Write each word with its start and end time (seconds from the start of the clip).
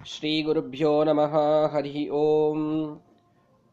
श्रीगुरुभ्यो 0.00 0.92
नमः 1.04 1.34
हरिः 1.72 1.96
ओम् 2.18 2.64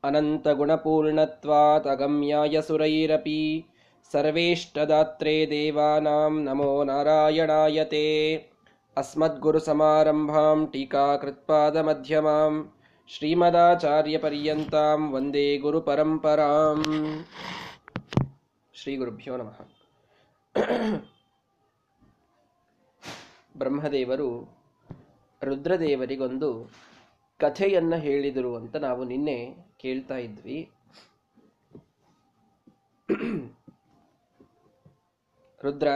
अनन्तगुणपूर्णत्वात् 0.04 1.88
अगम्याय 1.94 2.62
सुरैरपि 2.68 3.42
सर्वेष्टदात्रे 4.12 5.36
देवानां 5.54 6.32
नमो 6.46 6.72
नारायणाय 6.90 7.84
ते 7.92 8.06
अस्मद्गुरुसमारम्भां 8.98 10.66
टीकाकृत्पादमध्यमां 10.74 12.54
श्रीमदाचार्यपर्यन्तां 13.10 15.00
वन्दे 15.14 15.48
गुरुपरम्पराम् 15.66 16.88
ಶ್ರೀಗುರುಭ್ಯೋ 18.76 19.34
ನಮಃ 19.40 19.58
ಬ್ರಹ್ಮದೇವರು 23.56 24.28
ರುದ್ರದೇವರಿಗೊಂದು 25.43 26.71
ಕಥೆಯನ್ನ 27.39 27.95
ಹೇಳಿದರು 27.95 28.57
ಅಂತ 28.57 28.77
ನಾವು 28.77 29.05
ನಿನ್ನೆ 29.05 29.55
ಕೇಳ್ತಾ 29.79 30.17
ಇದ್ವಿ. 30.17 30.71
ರುದ್ರ, 35.63 35.89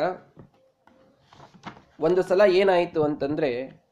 ಒಂದು 2.00 2.22
ಸಲ 2.22 2.40
ಏನಾಯಿತು 2.48 3.02
ಅಂತಂದ್ರೆ, 3.02 3.82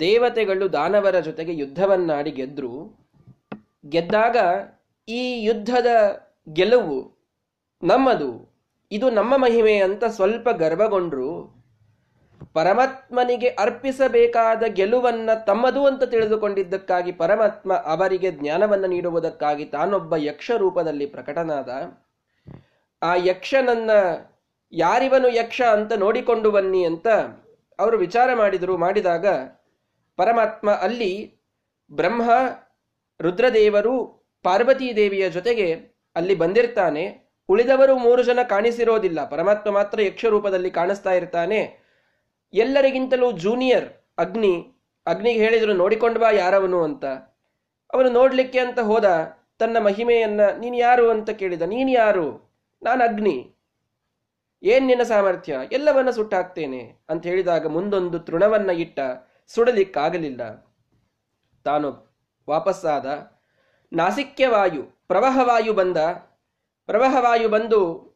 ದೇವತೆಗಳು 0.00 0.72
ದಾನವರ 0.72 1.20
ಜೊತೆಗೆ 1.20 1.54
ಯುದ್ಧವನ್ನಾಡಿ 1.54 2.30
ಗೆದ್ರು. 2.30 2.98
ಗೆದ್ದಾಗ 3.88 4.36
ಈ 5.08 5.42
ಯುದ್ಧದ 5.42 5.86
ಗೆಲುವು 6.52 7.18
ನಮ್ಮದು. 7.82 8.56
ಇದು 8.92 9.10
ನಮ್ಮ 9.10 9.36
ಮಹಿಮೆ 9.36 9.74
ಅಂತ 9.76 10.04
ಸ್ವಲ್ಪ 10.04 10.48
ಗರ್ವಗೊಂಡ್ರು. 10.48 11.57
ಪರಮಾತ್ಮನಿಗೆ 12.54 13.48
ಅರ್ಪಿಸಬೇಕಾದ 13.48 14.62
ಗೆಲುವನ್ನ 14.62 15.30
ತಮ್ಮದು 15.46 15.86
ಅಂತ 15.86 16.04
ತಿಳಿದುಕೊಂಡಿದ್ದಕ್ಕಾಗಿ 16.04 17.12
ಪರಮಾತ್ಮ 17.12 17.74
ಅವರಿಗೆ 17.74 18.30
ಜ್ಞಾನವನ್ನ 18.30 18.86
ನೀಡುವುದಕ್ಕಾಗಿ 18.86 19.64
ತಾನೊಬ್ಬ 19.64 20.16
ಯಕ್ಷ 20.16 20.50
ರೂಪದಲ್ಲಿ 20.50 21.06
ಪ್ರಕಟನಾದ. 21.06 21.68
ಆ 23.02 23.14
ಯಕ್ಷನನ್ನ 23.14 23.90
ಯಾರಿವನು 24.72 25.28
ಯಕ್ಷ 25.28 25.62
ಅಂತ 25.62 25.92
ನೋಡಿಕೊಂಡು 25.92 26.50
ಬನ್ನಿ 26.50 26.84
ಅಂತ 26.84 27.08
ಅವರು 27.78 27.98
ವಿಚಾರ 27.98 28.34
ಮಾಡಿದರು, 28.34 28.76
ಮಾಡಿದಾಗ 28.76 29.26
ಪರಮಾತ್ಮ 30.16 30.70
ಅಲ್ಲಿ 30.70 31.40
ಬ್ರಹ್ಮ, 31.92 32.30
ರುದ್ರದೇವರು, 33.20 34.26
ಪಾರ್ವತೀ 34.42 34.96
ದೇವಿಯ 34.96 35.30
ಜೊತೆಗೆ 35.30 35.72
ಅಲ್ಲಿ 36.16 36.34
ಬಂದಿರ್ತಾನೆ. 36.34 37.30
ಉಳಿದವರು 37.48 37.98
ಮೂರು 37.98 38.22
ಜನ 38.22 38.38
ಕಾಣಿಸಿರೋದಿಲ್ಲ. 38.48 39.28
ಪರಮಾತ್ಮ 39.28 39.70
ಮಾತ್ರ 39.70 40.00
ಯಕ್ಷ 40.00 40.24
ರೂಪದಲ್ಲಿ 40.24 40.70
ಕಾಣಿಸ್ತಾ 40.70 41.12
ಇರ್ತಾನೆ. 41.12 41.87
ಎಲ್ಲರಿಗಿಂತಲೂ 42.52 43.32
ಜೂನಿಯರ್ 43.32 43.92
ಅಗ್ನಿ, 44.18 44.74
ಅಗ್ನಿಗೆ 45.06 45.38
ಹೇಳಿದ್ರು 45.38 45.72
ನೋಡಿಕೊಂಡು 45.72 46.20
ಬಾ 46.20 46.30
ಯಾರವನು 46.30 46.82
ಅಂತ. 46.82 47.04
ಅವನು 47.94 48.10
ನೋಡಲಿಕ್ಕೆ 48.10 48.58
ಅಂತ 48.58 48.78
ಹೋದ, 48.78 49.36
ತನ್ನ 49.58 49.78
ಮಹಿಮೆಯನ್ನ 49.78 50.40
ನೀನು 50.58 50.76
ಯಾರು 50.76 51.10
ಅಂತ 51.10 51.30
ಕೇಳಿದ. 51.30 51.62
ನೀನು 51.62 51.90
ಯಾರು? 51.90 52.56
ನಾನು 52.82 53.04
ಅಗ್ನಿ. 53.04 53.54
ಏನ್ 54.62 54.86
ನಿನ್ನ 54.86 55.02
ಸಾಮರ್ಥ್ಯ? 55.02 55.58
ಎಲ್ಲವನ್ನ 55.72 56.10
ಸುಟ್ಟಾಕ್ತೇನೆ 56.10 56.96
ಅಂತ 57.08 57.26
ಹೇಳಿದಾಗ 57.26 57.66
ಮುಂದೊಂದು 57.66 58.18
ತೃಣವನ್ನ 58.18 58.70
ಇಟ್ಟ 58.70 59.00
ಸುಡಲಿಕ್ಕಾಗಲಿಲ್ಲ. 59.46 60.66
ತಾನು 61.64 62.16
ವಾಪಸ್ಸಾದ. 62.50 63.06
ನಾಸಿಕ್ಯವಾಯು, 63.92 64.82
ಪ್ರವಾಹವಾಯು 64.82 65.72
ಬಂದ. 65.72 65.96
ಪ್ರವಾಹವಾಯು 66.86 67.48
ಬಂದು, 67.48 68.08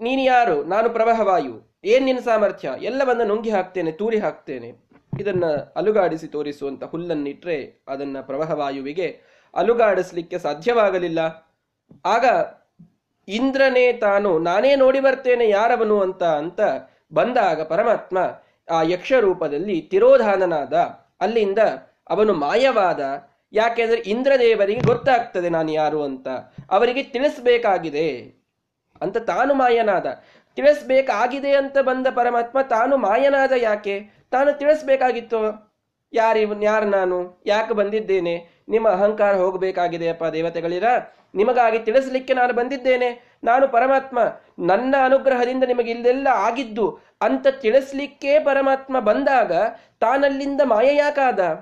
ನೀನು 0.00 0.22
ಯಾರು? 0.22 0.64
ನಾನು 0.64 0.90
ಪ್ರವಾಹವಾಯು. 0.90 1.73
ಏನ್ 1.84 2.04
ನಿನ್ನ 2.04 2.20
ಸಾಮರ್ಥ್ಯ? 2.20 2.74
ಎಲ್ಲವನ್ನ 2.82 3.22
ನುಂಗಿ 3.22 3.50
ಹಾಕ್ತೇನೆ, 3.50 3.92
ತೂರಿ 3.92 4.18
ಹಾಕ್ತೇನೆ. 4.18 4.72
ಇದನ್ನ 5.20 5.44
ಅಲುಗಾಡಿಸಿ 5.76 6.26
ತೋರಿಸುವಂತ 6.26 6.84
ಹುಲ್ಲನ್ನಿಟ್ರೆ 6.84 7.84
ಅದನ್ನ 7.88 8.20
ಪ್ರವಾಹವಾಯುವಿಗೆ 8.20 9.20
ಅಲುಗಾಡಿಸ್ಲಿಕ್ಕೆ 9.54 10.38
ಸಾಧ್ಯವಾಗಲಿಲ್ಲ. 10.38 11.18
ಆಗ 12.04 12.24
ಇಂದ್ರನೇ 13.28 13.92
ತಾನು, 13.92 14.38
ನಾನೇ 14.38 14.76
ನೋಡಿ 14.76 15.00
ಬರ್ತೇನೆ 15.00 15.48
ಯಾರವನು 15.48 16.00
ಅಂತ 16.00 16.22
ಅಂತ 16.22 16.60
ಬಂದಾಗ 17.12 17.62
ಪರಮಾತ್ಮ 17.62 18.18
ಆ 18.70 18.82
ಯಕ್ಷ 18.82 19.12
ರೂಪದಲ್ಲಿ 19.12 19.80
ತಿರೋಧಾನನಾದ, 19.80 20.74
ಅಲ್ಲಿಂದ 21.20 21.58
ಅವನು 22.08 22.32
ಮಾಯವಾದ, 22.32 23.00
ಯಾಕೆಂದ್ರೆ 23.52 24.00
ಇಂದ್ರದೇವರಿಗೆ 24.00 24.80
ಗೊತ್ತಾಗ್ತದೆ 24.80 25.48
ನಾನು 25.48 25.72
ಯಾರು 25.72 26.02
ಅಂತ. 26.02 26.28
ಅವರಿಗೆ 26.70 27.02
ತಿಳಿಸ್ಬೇಕಾಗಿದೆ 27.02 28.34
ಅಂತ 29.00 29.16
ತಾನು 29.16 29.54
ಮಾಯನಾದ. 29.54 30.06
ತಿಳಿಸ್ಬೇಕಾಗಿದೆ 30.56 31.56
ಅಂತ 31.56 31.78
ಬಂದ 31.78 32.06
ಪರಮಾತ್ಮ 32.14 32.60
ತಾನು 32.60 32.96
ಮಾಯನಾದ 32.96 33.52
ಯಾಕೆ? 33.56 34.10
ತಾನು 34.30 34.52
ತಿಳಿಸ್ಬೇಕಾಗಿತ್ತು. 34.52 35.74
ಯಾರಿ, 36.12 36.44
ಯಾರು 36.62 36.86
ನಾನು? 36.86 37.42
ಯಾಕೆ 37.46 37.74
ಬಂದಿದ್ದೇನೆ? 37.74 38.62
ನಿಮ್ಮ 38.68 38.88
ಅಹಂಕಾರ 38.88 39.36
ಹೋಗಬೇಕಾಗಿದೆಯಪ್ಪ 39.36 40.24
ದೇವತೆಗಳಿರ. 40.24 40.84
ನಿಮಗಾಗಿ 41.34 41.78
ತಿಳಿಸ್ಲಿಕ್ಕೆ 41.78 42.34
ನಾನು 42.34 42.52
ಬಂದಿದ್ದೇನೆ. 42.52 43.38
ನಾನು 43.44 43.68
ಪರಮಾತ್ಮ. 43.68 44.18
ನನ್ನ 44.58 44.94
ಅನುಗ್ರಹದಿಂದ 45.04 45.64
ನಿಮಗೆ 45.64 45.90
ಇಲ್ಲೆಲ್ಲ 45.90 46.28
ಆಗಿದ್ದು 46.28 47.00
ಅಂತ 47.20 47.46
ತಿಳಿಸ್ಲಿಕ್ಕೆ 47.48 48.38
ಪರಮಾತ್ಮ 48.38 49.00
ಬಂದಾಗ 49.00 49.52
ತಾನಲ್ಲಿಂದ 50.00 50.60
ಮಾಯ 50.64 50.96
ಯಾಕಾದ? 50.96 51.54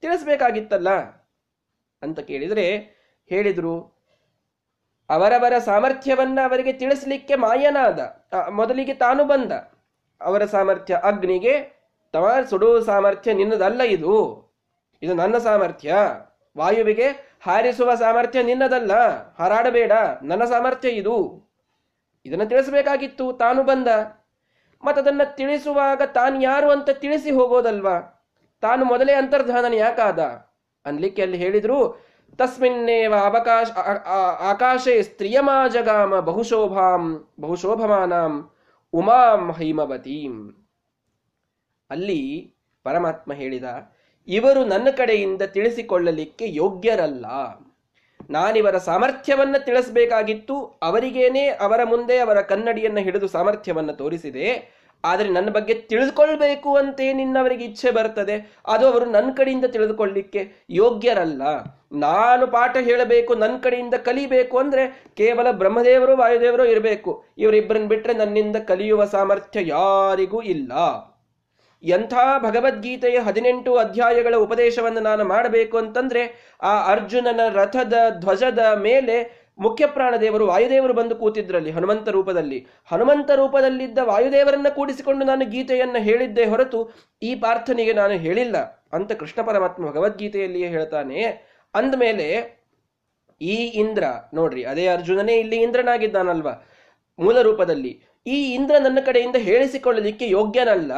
ತಿಳಿಸ್ಬೇಕಾಗಿತ್ತಲ್ಲ 0.00 0.90
ಅಂತ 2.02 2.20
ಕೇಳಿದರೆ 2.20 2.76
ಹೇಳಿದ್ರು 3.28 3.93
ಅವರವರ 5.10 5.58
ಸಾಮರ್ಥ್ಯವನ್ನ 5.58 6.38
ಅವರಿಗೆ 6.44 6.72
ತಿಳಿಸ್ಲಿಕ್ಕೆ 6.72 7.34
ಮಾಯನಾದ 7.34 8.16
ಮೊದಲಿಗೆ 8.50 8.94
ತಾನು 8.94 9.24
ಬಂದ. 9.24 9.52
ಅವರ 10.20 10.44
ಸಾಮರ್ಥ್ಯ 10.44 11.00
ಅಗ್ನಿಗೆ, 11.02 11.82
ತವ 12.12 12.30
ಸುಡುವ 12.50 12.80
ಸಾಮರ್ಥ್ಯ 12.80 13.32
ನಿನ್ನದಲ್ಲ 13.32 13.82
ಇದು. 13.82 14.44
ಇದು 15.02 15.14
ನನ್ನ 15.14 15.38
ಸಾಮರ್ಥ್ಯ. 15.38 15.94
ವಾಯುವಿಗೆ 16.58 17.06
ಹಾರಿಸುವ 17.42 17.94
ಸಾಮರ್ಥ್ಯ 17.94 18.42
ನಿನ್ನದಲ್ಲ. 18.42 18.92
ಹಾರಾಡಬೇಡ. 19.38 19.92
ನನ್ನ 20.22 20.44
ಸಾಮರ್ಥ್ಯ 20.44 20.88
ಇದು. 20.88 21.44
ಇದನ್ನು 22.26 22.46
ತಿಳಿಸಬೇಕಾಗಿತ್ತು. 22.46 23.32
ತಾನು 23.32 23.62
ಬಂದ. 23.62 23.88
ಮತ್ತದನ್ನ 24.84 25.20
ತಿಳಿಸುವಾಗ 25.24 26.02
ತಾನು 26.02 26.42
ಯಾರು 26.42 26.70
ಅಂತ 26.70 26.90
ತಿಳಿಸಿ 26.90 27.30
ಹೋಗೋದಲ್ವಾ? 27.30 28.26
ತಾನು 28.60 28.84
ಮೊದಲೇ 28.84 29.12
ಅಂತರ್ಧಾನನ 29.12 29.74
ಯಾಕಾದ? 29.74 30.20
ಅನ್ಲಿಕ್ಕೆ 30.84 31.22
ಅಲ್ಲಿ 31.22 31.36
ಹೇಳಿದ್ರು 31.36 32.03
ತಸ್ಮಿನ್ನೇವ 32.38 33.14
ಅವಕಾಶ 33.14 33.68
ಆಕಾಶೆ 34.52 34.94
ಸ್ತ್ರಿಯಮಾಜಗಾಮ 35.02 36.20
ಬಹುಶೋಭಾಂ 36.20 37.02
ಬಹುಶೋಭಮಾನಾಂ 37.40 38.34
ಉಮಾಂ 38.92 39.42
ಹೈಮವತೀಂ 39.58 40.34
ಅಲ್ಲಿ 41.90 42.20
ಪರಮಾತ್ಮ 42.86 43.32
ಹೇಳಿದ, 43.32 43.66
ಇವರು 44.28 44.60
ನನ್ನ 44.64 44.88
ಕಡೆಯಿಂದ 44.96 45.42
ತಿಳಿಸಿಕೊಳ್ಳಲಿಕ್ಕೆ 45.56 46.46
ಯೋಗ್ಯರಲ್ಲ. 46.54 47.26
ನಾನಿವರ 48.30 48.76
ಸಾಮರ್ಥ್ಯವನ್ನ 48.78 49.56
ತಿಳಿಸಬೇಕಾಗಿತ್ತು, 49.58 50.56
ಅವರಿಗೇನೆ 50.82 51.44
ಅವರ 51.66 51.80
ಮುಂದೆ 51.84 52.16
ಅವರ 52.18 52.40
ಕನ್ನಡಿಯನ್ನ 52.40 52.98
ಹಿಡಿದು 52.98 53.28
ಸಾಮರ್ಥ್ಯವನ್ನ 53.28 53.92
ತೋರಿಸಿದೆ. 53.92 54.48
ಆದರೆ 55.04 55.28
ನನ್ನ 55.28 55.50
ಬಗ್ಗೆ 55.50 55.74
ತಿಳಿದುಕೊಳ್ಬೇಕು 55.74 56.76
ಅಂತೇ 56.76 57.12
ನಿನ್ನವರಿಗೆ 57.12 57.64
ಇಚ್ಛೆ 57.64 57.90
ಬರ್ತದೆ 57.90 58.56
ಅದು 58.66 58.86
ಅವರು 58.86 59.04
ನನ್ನ 59.04 59.30
ಕಡೆಯಿಂದ 59.36 59.64
ತಿಳಿದುಕೊಳ್ಳಿಕ್ಕೆ 59.64 60.52
ಯೋಗ್ಯರಲ್ಲ 60.70 61.42
ನಾನು 61.92 62.46
ಪಾಠ 62.46 62.76
ಹೇಳಬೇಕು, 62.76 63.34
ನನ್ನ 63.34 63.56
ಕಡೆಯಿಂದ 63.56 63.94
ಕಲಿಬೇಕು 63.94 64.58
ಅಂದ್ರೆ 64.58 65.04
ಕೇವಲ 65.16 65.50
ಬ್ರಹ್ಮದೇವರು, 65.50 66.16
ವಾಯುದೇವರು 66.16 66.64
ಇರಬೇಕು. 66.64 67.24
ಇವರಿಬ್ಬರನ್ನ 67.38 67.86
ಬಿಟ್ಟರೆ 67.86 68.14
ನನ್ನಿಂದ 68.14 68.56
ಕಲಿಯುವ 68.56 69.04
ಸಾಮರ್ಥ್ಯ 69.04 69.60
ಯಾರಿಗೂ 69.66 70.42
ಇಲ್ಲ. 70.42 70.72
ಎಂಥ 71.82 72.14
ಭಗವದ್ಗೀತೆಯ 72.38 73.18
ಹದಿನೆಂಟು 73.18 73.76
ಅಧ್ಯಾಯಗಳ 73.76 74.34
ಉಪದೇಶವನ್ನು 74.36 75.00
ನಾನು 75.00 75.24
ಮಾಡಬೇಕು 75.24 75.78
ಅಂತಂದ್ರೆ, 75.78 76.54
ಆ 76.62 76.86
ಅರ್ಜುನನ 76.86 77.40
ರಥದ 77.48 77.94
ಧ್ವಜದ 78.20 78.78
ಮೇಲೆ 78.82 79.43
ಮುಖ್ಯ 79.58 79.86
ಪ್ರಾಣದೇವರು 79.86 80.46
ವಾಯುದೇವರು 80.46 80.94
ಬಂದು 80.94 81.16
ಕೂತಿದ್ರಲ್ಲಿ 81.16 81.70
ಹನುಮಂತ 81.70 82.08
ರೂಪದಲ್ಲಿ. 82.08 82.66
ಹನುಮಂತ 82.86 83.30
ರೂಪದಲ್ಲಿದ್ದ 83.30 83.98
ವಾಯುದೇವರನ್ನ 84.02 84.68
ಕೂಡಿಸಿಕೊಂಡು 84.68 85.24
ನಾನು 85.24 85.44
ಗೀತೆಯನ್ನ 85.44 85.96
ಹೇಳಿದ್ದೆ 85.98 86.44
ಹೊರತು 86.44 86.90
ಈ 87.22 87.34
ಪಾರ್ಥನಿಗೆ 87.34 87.92
ನಾನು 87.92 88.12
ಹೇಳಿಲ್ಲ 88.12 88.86
ಅಂತ 88.92 89.12
ಕೃಷ್ಣ 89.12 89.42
ಪರಮಾತ್ಮ 89.42 89.90
ಭಗವದ್ಗೀತೆಯಲ್ಲಿಯೇ 89.90 90.68
ಹೇಳ್ತಾನೆ. 90.68 91.22
ಅಂದಮೇಲೆ 91.74 92.58
ಈ 93.40 93.54
ಇಂದ್ರ, 93.54 94.04
ನೋಡ್ರಿ, 94.34 94.64
ಅದೇ 94.64 94.86
ಅರ್ಜುನನೇ 94.86 95.34
ಇಲ್ಲಿ 95.34 95.56
ಇಂದ್ರನಾಗಿದ್ದಾನಲ್ವಾ? 95.56 96.66
ಮೂಲ 97.18 97.42
ರೂಪದಲ್ಲಿ. 97.42 98.02
ಈ 98.26 98.54
ಇಂದ್ರ 98.54 98.74
ನನ್ನ 98.78 98.98
ಕಡೆಯಿಂದ 99.06 99.36
ಹೇಳಿಸಿಕೊಳ್ಳಲಿಕ್ಕೆ 99.36 100.28
ಯೋಗ್ಯನಲ್ಲ. 100.28 100.92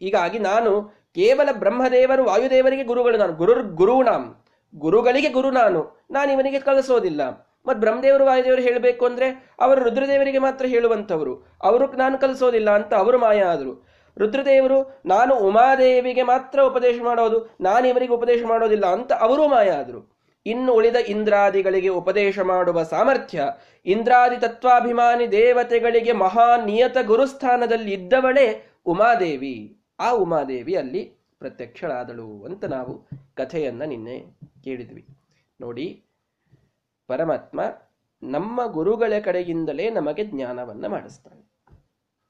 ಹೀಗಾಗಿ 0.00 0.38
ನಾನು 0.38 0.82
ಕೇವಲ 1.14 1.48
ಬ್ರಹ್ಮದೇವರು, 1.52 2.24
ವಾಯುದೇವರಿಗೆ 2.24 2.84
ಗುರುಗಳು 2.84 3.18
ನಾನು. 3.18 3.32
ಗುರುರ್ 3.32 3.62
ಗುರುಣಾಂ 3.62 4.36
ಗುರುಗಳಿಗೆ 4.74 5.28
ಗುರು 5.28 5.50
ನಾನು. 5.50 6.06
ನಾನು 6.10 6.32
ಇವನಿಗೆ 6.32 6.58
ಕಳಿಸೋದಿಲ್ಲ 7.64 7.94
ಮತ್ 7.94 8.02
ಬ್ರಹ್ಮದೇವರು 8.02 8.24
ವಾಯುದೇವರು 8.24 8.62
ಹೇಳಬೇಕು 8.62 9.06
ಅಂದ್ರೆ 9.06 9.54
ಅವರು 9.60 9.84
ರುದ್ರದೇವರಿಗೆ 9.84 10.38
ಮಾತ್ರ 10.38 10.66
ಹೇಳುವಂಥವ್ರು. 10.66 11.42
ಅವರು 11.62 11.92
ನಾನು 11.92 12.18
ಕಲಿಸೋದಿಲ್ಲ 12.18 12.70
ಅಂತ 12.70 12.94
ಅವರು 12.94 13.18
ಮಾಯ 13.18 13.42
ಆದರು. 13.42 13.86
ರುದ್ರದೇವರು, 14.18 15.00
ನಾನು 15.06 15.38
ಉಮಾದೇವಿಗೆ 15.38 16.22
ಮಾತ್ರ 16.22 16.60
ಉಪದೇಶ 16.62 17.00
ಮಾಡೋದು, 17.02 17.56
ನಾನು 17.60 17.88
ಇವರಿಗೆ 17.88 18.12
ಉಪದೇಶ 18.12 18.42
ಮಾಡೋದಿಲ್ಲ 18.46 18.86
ಅಂತ 18.86 19.12
ಅವರು 19.12 19.48
ಮಾಯ 19.48 19.70
ಆದರು. 19.70 20.16
ಇನ್ನು 20.46 20.72
ಉಳಿದ 20.72 20.96
ಇಂದ್ರಾದಿಗಳಿಗೆ 20.96 21.88
ಉಪದೇಶ 21.88 22.38
ಮಾಡುವ 22.38 22.82
ಸಾಮರ್ಥ್ಯ, 22.82 23.50
ಇಂದ್ರಾದಿ 23.86 24.36
ತತ್ವಾಭಿಮಾನಿ 24.36 25.32
ದೇವತೆಗಳಿಗೆ 25.32 26.12
ಮಹಾ 26.12 26.56
ನಿಯತ 26.56 26.96
ಗುರುಸ್ಥಾನದಲ್ಲಿ 27.06 27.92
ಇದ್ದವಳೇ 27.92 28.72
ಉಮಾದೇವಿ. 28.86 29.76
ಆ 30.00 30.10
ಉಮಾದೇವಿ 30.10 30.74
ಅಲ್ಲಿ 30.74 31.24
ಪ್ರತ್ಯಕ್ಷಳಾದಳು 31.38 32.44
ಅಂತ 32.44 32.64
ನಾವು 32.64 33.08
ಕಥೆಯನ್ನ 33.36 33.82
ನಿನ್ನೆ 33.82 34.38
ಕೇಳಿದ್ವಿ. 34.64 35.06
ನೋಡಿ 35.60 36.03
ಪರಮಾತ್ಮ 37.06 37.60
ನಮ್ಮ 38.22 38.66
ಗುರುಗಳ 38.66 39.12
ಕಡೆಯಿಂದಲೇ 39.24 39.90
ನಮಗೆ 39.90 40.24
ಜ್ಞಾನವನ್ನ 40.24 40.86
ಮಾಡಿಸ್ತಾನೆ. 40.86 41.48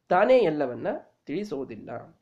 ತಾನೇ 0.09 0.38
ಎಲ್ಲವನ್ನ 0.38 0.87
ತಿಳಿಸೋದಿಲ್ಲ. 1.26 2.17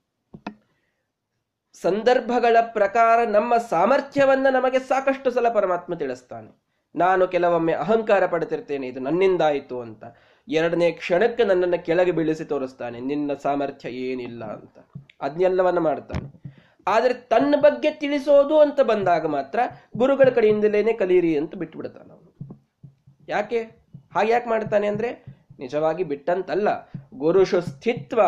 ಸಂದರ್ಭಗಳ 1.72 2.56
ಪ್ರಕಾರ 2.60 3.28
ನಮ್ಮ 3.28 3.56
ಸಾಮರ್ಥ್ಯವನ್ನ 3.56 4.46
ನಮಗೆ 4.52 4.78
ಸಾಕಷ್ಟು 4.78 5.30
ಸಲ 5.30 5.48
ಪರಮಾತ್ಮ 5.48 5.94
ತಿಳಿಸ್ತಾನೆ. 5.94 6.62
ನಾನು 6.96 7.28
ಕೆಲವೊಮ್ಮೆ 7.28 7.72
ಅಹಂಕಾರ 7.72 8.26
ಪಡ್ತಿರ್ತೇನೆ 8.26 8.86
ಇದು 8.86 9.00
ನನ್ನಿಂದಾಯಿತು 9.00 9.80
ಅಂತ. 9.80 10.04
ಎರಡನೇ 10.48 10.90
ಕ್ಷಣಕ್ಕೆ 10.90 11.44
ನನ್ನನ್ನು 11.44 11.84
ಕೆಳಗೆ 11.84 12.12
ಬೀಳಿಸಿ 12.12 12.44
ತೋರಿಸ್ತಾನೆ, 12.44 13.00
ನಿನ್ನ 13.00 13.34
ಸಾಮರ್ಥ್ಯ 13.34 13.88
ಏನಿಲ್ಲ 13.88 14.44
ಅಂತ. 14.44 14.78
ಅದನ್ನೆಲ್ಲವನ್ನ 15.20 15.78
ಮಾಡ್ತಾನೆ. 15.78 16.42
ಆದರೆ 16.86 17.14
ತನ್ನ 17.14 17.54
ಬಗ್ಗೆ 17.60 17.90
ತಿಳಿಸೋದು 17.90 18.60
ಅಂತ 18.60 18.80
ಬಂದಾಗ 18.80 19.26
ಮಾತ್ರ 19.26 19.60
ಗುರುಗಳ 19.96 20.28
ಕಡೆಯಿಂದಲೇನೆ 20.34 20.92
ಕಲಿಯಿರಿ 20.92 21.38
ಅಂತ 21.38 21.54
ಬಿಟ್ಬಿಡ್ತಾನೆ 21.54 22.21
ಯಾಕೆ? 23.32 23.62
ಹಾಗೆ 24.14 24.32
ಯಾಕೆ 24.32 24.48
ಮಾಡ್ತಾನೆ 24.48 24.86
ಅಂದ್ರೆ, 24.86 25.24
ನಿಜವಾಗಿ 25.58 26.04
ಬಿಟ್ಟಂತಲ್ಲ. 26.04 26.68
ಗುರುಷು 27.14 27.60
ಸ್ಥಿತ್ವ 27.60 28.20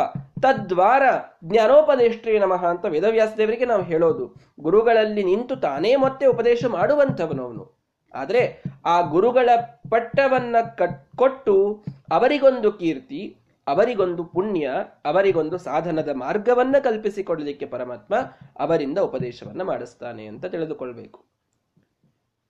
ತದ್ವಾರ 0.42 1.02
ಜ್ಞಾನೋಪದೇಷ್ಟ್ರೀ 1.44 2.38
ನಮಃ 2.38 2.66
ಅಂತ 2.66 2.84
ವೇದವ್ಯಾಸ 2.84 3.28
ದೇವರಿಗೆ 3.36 3.64
ನಾವು 3.64 3.82
ಹೇಳೋದು. 3.82 4.34
ಗುರುಗಳಲ್ಲಿ 4.60 5.24
ನಿಂತು 5.24 5.56
ತಾನೇ 5.56 5.96
ಮತ್ತೆ 5.96 6.26
ಉಪದೇಶ 6.26 6.64
ಮಾಡುವಂಥವನು 6.64 7.44
ಅವನು. 7.44 7.74
ಆದರೆ 8.14 8.62
ಆ 8.84 9.00
ಗುರುಗಳ 9.00 9.50
ಪಟ್ಟವನ್ನ 9.90 10.56
ಕಟ್, 10.76 11.16
ಕೊಟ್ಟು 11.16 11.84
ಅವರಿಗೊಂದು 12.12 12.72
ಕೀರ್ತಿ, 12.72 13.36
ಅವರಿಗೊಂದು 13.66 14.24
ಪುಣ್ಯ, 14.24 14.70
ಅವರಿಗೊಂದು 15.04 15.58
ಸಾಧನದ 15.58 16.08
ಮಾರ್ಗವನ್ನ 16.14 16.76
ಕಲ್ಪಿಸಿಕೊಡಲಿಕ್ಕೆ 16.84 17.66
ಪರಮಾತ್ಮ 17.66 18.14
ಅವರಿಂದ 18.58 18.98
ಉಪದೇಶವನ್ನ 18.98 19.62
ಮಾಡಿಸ್ತಾನೆ 19.62 20.26
ಅಂತ 20.26 20.46
ತಿಳಿದುಕೊಳ್ಬೇಕು. 20.46 21.24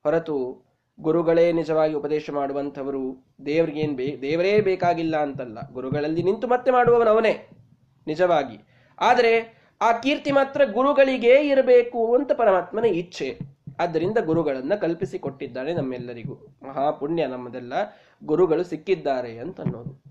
ಹೊರತು 0.03 0.64
ಗುರುಗಳೇ 1.01 1.53
ನಿಜವಾಗಿ 1.53 1.95
ಉಪದೇಶ 1.95 2.31
ಮಾಡುವಂಥವರು 2.31 3.25
ದೇವ್ರಿಗೇನ್ 3.47 3.97
ಬೇ, 3.97 4.19
ದೇವರೇ 4.23 4.61
ಬೇಕಾಗಿಲ್ಲ 4.61 5.17
ಅಂತಲ್ಲ. 5.17 5.73
ಗುರುಗಳಲ್ಲಿ 5.73 6.23
ನಿಂತು 6.23 6.47
ಮತ್ತೆ 6.47 6.71
ಮಾಡುವವನವನೇ 6.71 7.49
ನಿಜವಾಗಿ. 8.07 8.59
ಆದರೆ 8.99 9.65
ಆ 9.83 9.93
ಕೀರ್ತಿ 9.93 10.33
ಮಾತ್ರ 10.33 10.65
ಗುರುಗಳಿಗೇ 10.65 11.49
ಇರಬೇಕು 11.49 12.15
ಅಂತ 12.15 12.33
ಪರಮಾತ್ಮನ 12.33 12.85
ಇಚ್ಛೆ. 12.85 13.39
ಆದ್ದರಿಂದ 13.81 14.19
ಗುರುಗಳನ್ನ 14.19 14.75
ಕಲ್ಪಿಸಿಕೊಟ್ಟಿದ್ದಾನೆ 14.75 15.73
ನಮ್ಮೆಲ್ಲರಿಗೂ. 15.73 16.59
ಮಹಾಪುಣ್ಯ 16.63 17.27
ನಮ್ಮದೆಲ್ಲ 17.27 17.73
ಗುರುಗಳು 18.25 18.65
ಸಿಕ್ಕಿದ್ದಾರೆ 18.65 19.39
ಅಂತ 19.39 19.61
ಅನ್ನೋದು. 19.61 20.03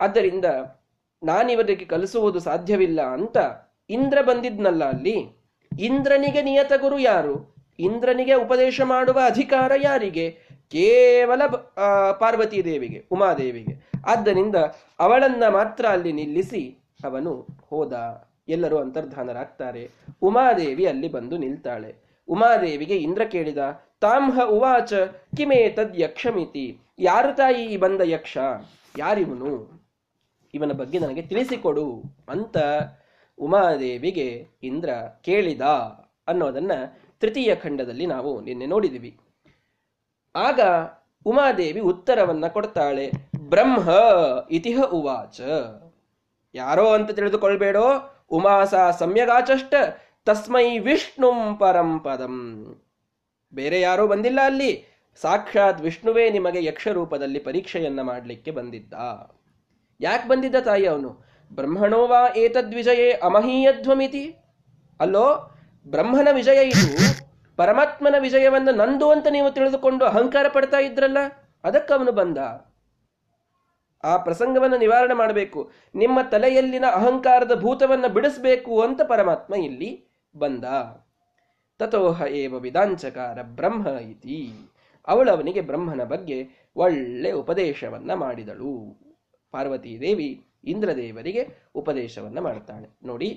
ಆದ್ದರಿಂದ 0.00 0.44
ನಾನಿವರಿಗೆ 1.22 1.84
ಕಲಿಸುವುದು 1.84 2.38
ಸಾಧ್ಯವಿಲ್ಲ 2.38 3.02
ಅಂತ 3.02 3.36
ಇಂದ್ರ 3.90 4.22
ಬಂದಿದ್ನಲ್ಲ 4.22 4.84
ಅಲ್ಲಿ. 4.84 5.42
ಇಂದ್ರನಿಗೆ 5.80 6.42
ನಿಯತ 6.42 6.72
ಗುರು 6.80 6.98
ಯಾರು? 6.98 7.51
ಇಂದ್ರನಿಗೆ 7.82 8.34
ಉಪದೇಶ 8.34 8.80
ಮಾಡುವ 8.80 9.18
ಅಧಿಕಾರ 9.26 9.72
ಯಾರಿಗೆ? 9.82 10.26
ಕೇವಲ 10.70 11.46
ಪಾರ್ವತಿ 12.20 12.64
ದೇವಿಗೆ, 12.64 13.04
ಉಮಾದೇವಿಗೆ. 13.10 13.74
ಆದ್ದರಿಂದ 14.06 14.56
ಅವಳನ್ನ 14.98 15.44
ಮಾತ್ರ 15.48 15.86
ಅಲ್ಲಿ 15.86 16.12
ನಿಲ್ಲಿಸಿ 16.12 16.62
ಅವನು 17.04 17.46
ಹೋದ. 17.70 17.94
ಎಲ್ಲರೂ 18.48 18.76
ಅಂತರ್ಧಾನರಾಗ್ತಾರೆ. 18.78 19.90
ಉಮಾದೇವಿ 20.22 20.84
ಅಲ್ಲಿ 20.86 21.08
ಬಂದು 21.08 21.36
ನಿಲ್ತಾಳೆ. 21.36 21.94
ಉಮಾದೇವಿಗೆ 22.28 22.96
ಇಂದ್ರ 22.96 23.24
ಕೇಳಿದ 23.24 23.58
ತಾಂಹ 24.00 24.38
ಉವಾಚ, 24.50 24.92
ಕಿಮೇ 25.36 25.68
ತದ್ 25.68 26.00
ಯಕ್ಷಮಿತಿ. 26.00 26.66
ಯಾರು 26.98 27.36
ತಾಯಿ 27.36 27.76
ಬಂದ 27.76 28.00
ಯಕ್ಷ? 28.04 28.38
ಯಾರಿವನು? 28.98 29.52
ಇವನ 30.54 30.72
ಬಗ್ಗೆ 30.72 30.98
ನನಗೆ 30.98 31.22
ತಿಳಿಸಿಕೊಡು 31.22 31.86
ಅಂತ 32.28 32.58
ಉಮಾದೇವಿಗೆ 33.38 34.28
ಇಂದ್ರ 34.62 34.90
ಕೇಳಿದ 35.24 35.60
ಅನ್ನೋದನ್ನ 36.28 36.72
ತೃತೀಯ 37.22 37.54
ಖಂಡದಲ್ಲಿ 37.54 38.06
ನಾವು 38.06 38.40
ನಿನ್ನೆ 38.40 38.66
ನೋಡಿದಿವಿ 38.66 39.20
ಆಗ 40.36 40.60
ಉಮಾದೇವಿ 41.26 41.80
ಉತ್ತರವನ್ನ 41.80 42.46
ಕೊಡ್ತಾಳೆ, 42.46 43.10
ಬ್ರಹ್ಮ 43.38 43.90
ಇತಿಹ 44.50 44.82
ಉವಾಚ. 44.82 45.40
ಯಾರೋ 46.54 46.92
ಅಂತ 46.92 47.10
ತಿಳಿದುಕೊಳ್ಬೇಡೋ 47.10 47.84
ಉಮಾಸ 48.30 48.74
ಸಮ್ಯಗಾಚಷ್ಟ, 48.98 49.74
ತಸ್ಮೈ 50.24 50.78
ವಿಷ್ಣುಂ 50.78 51.56
ಪರಂ 51.56 51.98
ಪದಂ. 51.98 52.36
ಬೇರೆ 53.54 53.80
ಯಾರೋ 53.80 54.06
ಬಂದಿಲ್ಲ 54.06 54.40
ಅಲ್ಲಿ. 54.44 54.72
ಸಾಕ್ಷಾತ್ 55.20 55.80
ವಿಷ್ಣುವೇ 55.80 56.30
ನಿಮಗೆ 56.30 56.64
ಯಕ್ಷ 56.64 56.88
ರೂಪದಲ್ಲಿ 56.88 57.38
ಪರೀಕ್ಷೆಯನ್ನ 57.38 58.00
ಮಾಡಲಿಕ್ಕೆ 58.00 58.50
ಬಂದಿದ್ದ. 58.50 58.94
ಯಾಕೆ 60.00 60.28
ಬಂದಿದ್ದ 60.28 60.56
ತಾಯಿ 60.56 60.86
ಅವನು? 60.86 61.24
ಬ್ರಹ್ಮಣೋವಾ 61.52 62.34
ಏತದ್ವಿಜಯೇ 62.36 63.12
ಅಮಹೀಯಧ್ವಮಿತಿ. 63.12 64.24
ಅಲ್ಲೋ 65.00 65.51
ಬ್ರಹ್ಮನ 65.86 66.28
ವಿಜಯ 66.32 66.60
ಇದು. 66.68 66.86
ಪರಮಾತ್ಮನ 67.56 68.14
ವಿಜಯವನ್ನು 68.18 68.72
ನಂದು 68.76 69.10
ಅಂತ 69.10 69.26
ನೀವು 69.30 69.50
ತಿಳಿದುಕೊಂಡು 69.50 70.04
ಅಹಂಕಾರ 70.04 70.46
ಪಡ್ತಾ 70.48 70.78
ಇದ್ರಲ್ಲ, 70.78 71.18
ಅದಕ್ಕೆ 71.64 71.94
ಅವನು 71.94 72.12
ಬಂದ. 72.12 72.38
ಆ 74.04 74.16
ಪ್ರಸಂಗವನ್ನು 74.16 74.78
ನಿವಾರಣೆ 74.78 75.14
ಮಾಡಬೇಕು. 75.14 75.60
ನಿಮ್ಮ 75.94 76.18
ತಲೆಯಲ್ಲಿನ 76.30 76.84
ಅಹಂಕಾರದ 76.92 77.54
ಭೂತವನ್ನು 77.60 78.08
ಬಿಡಿಸಬೇಕು 78.08 78.80
ಅಂತ 78.80 79.02
ಪರಮಾತ್ಮ 79.02 79.54
ಇಲ್ಲಿ 79.54 79.90
ಬಂದ. 80.36 80.64
ತಥೋಹ 81.78 82.22
ಏವ 82.22 82.54
ವಿದಾಂಚಕಾರ 82.58 83.38
ಬ್ರಹ್ಮ 83.42 83.88
ಇತಿ. 83.88 84.40
ಅವಳು 85.08 85.30
ಅವನಿಗೆ 85.30 85.60
ಬ್ರಹ್ಮನ 85.60 86.04
ಬಗ್ಗೆ 86.04 86.38
ಒಳ್ಳೆ 86.76 87.32
ಉಪದೇಶವನ್ನ 87.32 88.14
ಮಾಡಿದಳು. 88.14 88.74
ಪಾರ್ವತೀ 89.54 90.00
ದೇವಿ 90.00 90.28
ಇಂದ್ರದೇವರಿಗೆ 90.64 91.42
ಉಪದೇಶವನ್ನ 91.74 92.38
ಮಾಡ್ತಾಳೆ. 92.38 92.88
ನೋಡಿ 93.06 93.30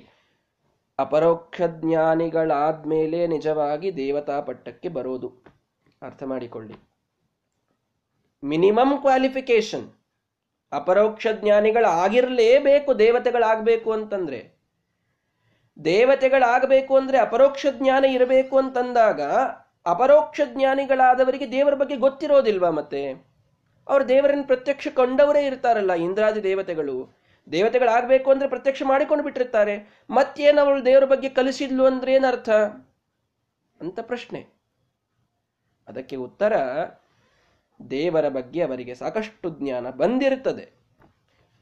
ಅಪರೋಕ್ಷ 1.00 1.62
ಜ್ಞಾನಿಗಳಾದ್ಮೇಲೆ 1.68 3.27
ನಿಜವಾಗಿ 3.27 3.97
ದೇವತಾ 3.97 4.42
ಪಟ್ಟಕ್ಕೆ 4.42 4.89
ಬರೋದು. 4.89 5.33
ಅರ್ಥ 6.01 6.24
ಮಾಡಿಕೊಳ್ಳಿ. 6.24 6.75
ಮಿನಿಮಮ್ 8.44 9.01
ಕ್ವಾಲಿಫಿಕೇಶನ್ 9.01 9.92
ಅಪರೋಕ್ಷ 10.71 11.27
ಜ್ಞಾನಿಗಳಾಗಿರಲೇಬೇಕು 11.33 13.00
ದೇವತೆಗಳಾಗಬೇಕು 13.00 13.92
ಅಂತಂದ್ರೆ. 13.92 14.51
ದೇವತೆಗಳಾಗಬೇಕು 15.86 16.97
ಅಂದ್ರೆ 16.97 17.18
ಅಪರೋಕ್ಷ 17.18 17.65
ಜ್ಞಾನ 17.71 18.06
ಇರಬೇಕು 18.06 18.57
ಅಂತಂದಾಗ 18.57 19.21
ಅಪರೋಕ್ಷ 19.86 20.42
ಜ್ಞಾನಿಗಳಾದವರಿಗೆ 20.45 21.51
ದೇವರ 21.51 21.74
ಬಗ್ಗೆ 21.74 21.95
ಗೊತ್ತಿರೋದಿಲ್ವಾ 21.95 22.69
ಮತ್ತೆ? 22.69 23.12
ಅವ್ರು 23.88 24.07
ದೇವರನ್ನು 24.09 24.44
ಪ್ರತ್ಯಕ್ಷ 24.44 24.88
ಕಂಡವರೇ 24.88 25.45
ಇರ್ತಾರಲ್ಲ, 25.45 25.94
ಇಂದ್ರಾದಿ 25.94 26.44
ದೇವತೆಗಳು. 26.44 27.25
ದೇವತೆಗಳಾಗಬೇಕು 27.51 28.31
ಅಂದ್ರೆ 28.31 28.50
ಪ್ರತ್ಯಕ್ಷ 28.50 28.83
ಮಾಡಿಕೊಂಡು 28.86 29.24
ಬಿಟ್ಟಿರ್ತಾರೆ. 29.24 30.06
ಮತ್ತೇನು 30.09 30.62
ಅವಳು 30.62 30.86
ದೇವರ 30.86 31.06
ಬಗ್ಗೆ 31.06 31.30
ಕಲಿಸಿದ್ಲು 31.30 31.85
ಅಂದ್ರೆ 31.85 32.14
ಏನರ್ಥ 32.14 32.49
ಅಂತ 33.81 33.99
ಪ್ರಶ್ನೆ. 33.99 34.47
ಅದಕ್ಕೆ 35.87 36.16
ಉತ್ತರ, 36.16 36.54
ದೇವರ 37.90 38.30
ಬಗ್ಗೆ 38.30 38.61
ಅವರಿಗೆ 38.61 38.95
ಸಾಕಷ್ಟು 38.95 39.49
ಜ್ಞಾನ 39.49 39.90
ಬಂದಿರುತ್ತದೆ. 39.90 40.75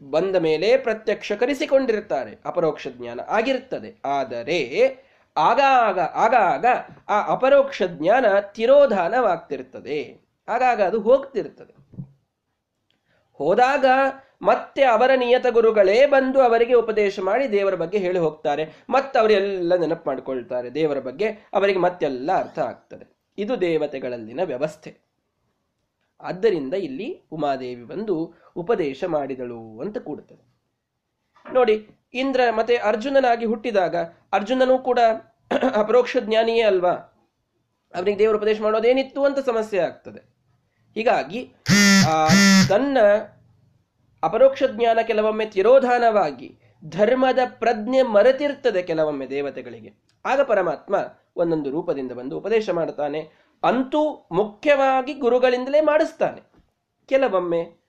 ಬಂದ 0.09 0.35
ಮೇಲೆ 0.35 0.77
ಪ್ರತ್ಯಕ್ಷ 0.77 1.31
ಕರೆಸಿಕೊಂಡಿರ್ತಾರೆ 1.31 2.37
ಅಪರೋಕ್ಷ 2.45 2.87
ಜ್ಞಾನ 2.87 3.19
ಆಗಿರುತ್ತದೆ. 3.27 4.01
ಆದರೆ 4.05 4.97
ಆಗಾಗ 5.37 5.99
ಆಗಾಗ 5.99 6.65
ಆ 7.09 7.33
ಅಪರೋಕ್ಷ 7.33 7.83
ಜ್ಞಾನ 7.83 8.25
ತಿರೋಧಾನವಾಗ್ತಿರ್ತದೆ 8.39 10.21
ಆಗಾಗ 10.47 10.81
ಅದು 10.81 10.99
ಹೋಗ್ತಿರ್ತದೆ 10.99 11.73
ಹೋದಾಗ 13.33 13.85
ಮತ್ತೆ 14.41 14.83
ಅವರ 14.83 15.11
ನಿಯತ 15.15 15.45
ಗುರುಗಳೇ 15.49 16.05
ಬಂದು 16.05 16.41
ಅವರಿಗೆ 16.41 16.73
ಉಪದೇಶ 16.73 17.19
ಮಾಡಿ 17.19 17.51
ದೇವರ 17.51 17.75
ಬಗ್ಗೆ 17.75 17.97
ಹೇಳಿ 17.97 18.19
ಹೋಗ್ತಾರೆ. 18.19 18.83
ಮತ್ತೆ 18.89 19.19
ಅವರೆಲ್ಲ 19.19 19.75
ನೆನಪು 19.75 20.09
ಮಾಡ್ಕೊಳ್ತಾರೆ. 20.09 20.75
ದೇವರ 20.75 20.99
ಬಗ್ಗೆ 20.99 21.27
ಅವರಿಗೆ 21.53 21.79
ಮತ್ತೆಲ್ಲ 21.79 22.31
ಅರ್ಥ 22.31 22.59
ಆಗ್ತದೆ. 22.59 23.05
ಇದು 23.37 23.61
ದೇವತೆಗಳಲ್ಲಿನ 23.61 24.39
ವ್ಯವಸ್ಥೆ. 24.43 24.97
ಆದ್ದರಿಂದ 26.21 26.73
ಇಲ್ಲಿ 26.73 27.21
ಉಮಾದೇವಿ 27.31 27.83
ಬಂದು 27.83 28.33
ಉಪದೇಶ 28.55 29.03
ಮಾಡಿದಳು 29.03 29.79
ಅಂತ 29.79 29.97
ಕೂಡುತ್ತದೆ. 29.97 30.53
ನೋಡಿ, 31.53 31.89
ಇಂದ್ರ 32.13 32.41
ಮತ್ತೆ 32.55 32.77
ಅರ್ಜುನನಾಗಿ 32.77 33.45
ಹುಟ್ಟಿದಾಗ 33.45 33.95
ಅರ್ಜುನನೂ 34.33 34.77
ಕೂಡ 34.77 34.99
ಅಪರೋಕ್ಷ 35.75 36.17
ಜ್ಞಾನಿಯೇ 36.19 36.61
ಅಲ್ವಾ? 36.61 36.91
ಅವನಿಗೆ 37.95 38.19
ದೇವರ 38.19 38.35
ಉಪದೇಶ 38.35 38.61
ಮಾಡೋದೇನಿತ್ತು 38.61 39.23
ಅಂತ 39.23 39.39
ಸಮಸ್ಯೆ 39.39 39.79
ಆಗ್ತದೆ. 39.79 40.19
ಹೀಗಾಗಿ 40.93 41.51
ತನ್ನ 42.69 42.97
ಅಪರೋಕ್ಷ 44.23 44.63
ಜ್ಞಾನ 44.71 44.99
ಕೆಲವೊಮ್ಮೆ 45.07 45.45
ತಿರೋಧಾನವಾಗಿ 45.45 46.59
ಧರ್ಮದ 46.89 47.39
ಪ್ರಜ್ಞೆ 47.45 48.01
ಮರೆತಿರ್ತದೆ 48.01 48.81
ಕೆಲವೊಮ್ಮೆ 48.81 49.27
ದೇವತೆಗಳಿಗೆ. 49.27 49.93
ಆಗ 50.25 50.41
ಪರಮಾತ್ಮ 50.41 50.95
ಒಂದೊಂದು 51.35 51.71
ರೂಪದಿಂದ 51.71 52.11
ಬಂದು 52.11 52.37
ಉಪದೇಶ 52.37 52.69
ಮಾಡ್ತಾನೆ 52.69 53.19
ಅಂತೂ 53.63 54.27
ಮುಖ್ಯವಾಗಿ 54.31 55.13
ಗುರುಗಳಿಂದಲೇ 55.13 55.81
ಮಾಡಿಸ್ತಾನೆ. 55.81 56.41
ಕೆಲವೊಮ್ಮೆ 57.05 57.83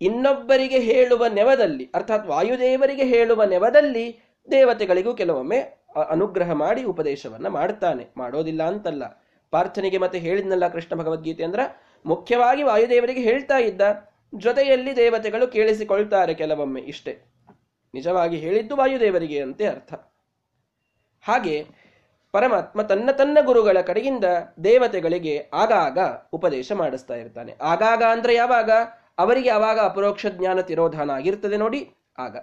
ಇನ್ನೊಬ್ಬರಿಗೆ 0.00 0.78
ಹೇಳುವ 0.78 1.26
ನೆವದಲ್ಲಿ, 1.26 1.90
ಅರ್ಥಾತ್ 1.94 2.26
ವಾಯುದೇವರಿಗೆ 2.26 3.04
ಹೇಳುವ 3.04 3.44
ನೆವದಲ್ಲಿ 3.44 4.20
ದೇವತೆಗಳಿಗೂ 4.50 5.14
ಕೆಲವೊಮ್ಮೆ 5.14 5.86
ಅನುಗ್ರಹ 6.10 6.52
ಮಾಡಿ 6.52 6.84
ಉಪದೇಶವನ್ನ 6.84 7.48
ಮಾಡ್ತಾನೆ. 7.48 8.06
ಮಾಡೋದಿಲ್ಲ 8.16 8.62
ಅಂತಲ್ಲ. 8.62 9.06
ಪ್ರಾರ್ಥನೆಗೆ 9.50 9.98
ಮತ್ತೆ 9.98 10.18
ಹೇಳಿದ್ನಲ್ಲ 10.18 10.68
ಕೃಷ್ಣ 10.68 10.96
ಭಗವದ್ಗೀತೆ 10.96 11.44
ಅಂದ್ರ 11.44 11.60
ಮುಖ್ಯವಾಗಿ 12.06 12.62
ವಾಯುದೇವರಿಗೆ 12.62 13.20
ಹೇಳ್ತಾ 13.20 13.56
ಇದ್ದ 13.56 13.80
ಜೊತೆಯಲ್ಲಿ 14.34 14.96
ದೇವತೆಗಳು 14.96 15.46
ಕೇಳಿಸಿಕೊಳ್ತಾರೆ 15.46 16.34
ಕೆಲವೊಮ್ಮೆ 16.34 16.80
ಇಷ್ಟೇ. 16.80 17.18
ನಿಜವಾಗಿ 17.94 18.36
ಹೇಳಿದ್ದು 18.36 18.76
ವಾಯುದೇವರಿಗೆ 18.76 19.42
ಅಂತೆ 19.42 19.66
ಅರ್ಥ. 19.66 19.94
ಹಾಗೆ 21.22 21.66
ಪರಮಾತ್ಮ 22.32 22.82
ತನ್ನ 22.82 23.10
ತನ್ನ 23.10 23.38
ಗುರುಗಳ 23.40 23.80
ಕಡೆಯಿಂದ 23.80 24.24
ದೇವತೆಗಳಿಗೆ 24.64 25.50
ಆಗಾಗ 25.54 25.98
ಉಪದೇಶ 26.32 26.72
ಮಾಡಿಸ್ತಾ 26.72 27.14
ಇರ್ತಾನೆ. 27.14 27.54
ಆಗಾಗ 27.62 28.02
ಅಂದ್ರೆ 28.10 28.34
ಯಾವಾಗ? 28.34 28.70
ಅವರಿಗೆ 29.18 29.50
ಆವಾಗ 29.50 29.80
ಅಪರೋಕ್ಷ 29.80 30.26
ಜ್ಞಾನ 30.26 30.60
ತಿರೋಧಾನ 30.60 31.10
ಆಗಿರ್ತದೆ 31.10 31.56
ನೋಡಿ, 31.56 31.90
ಆಗ. 32.18 32.36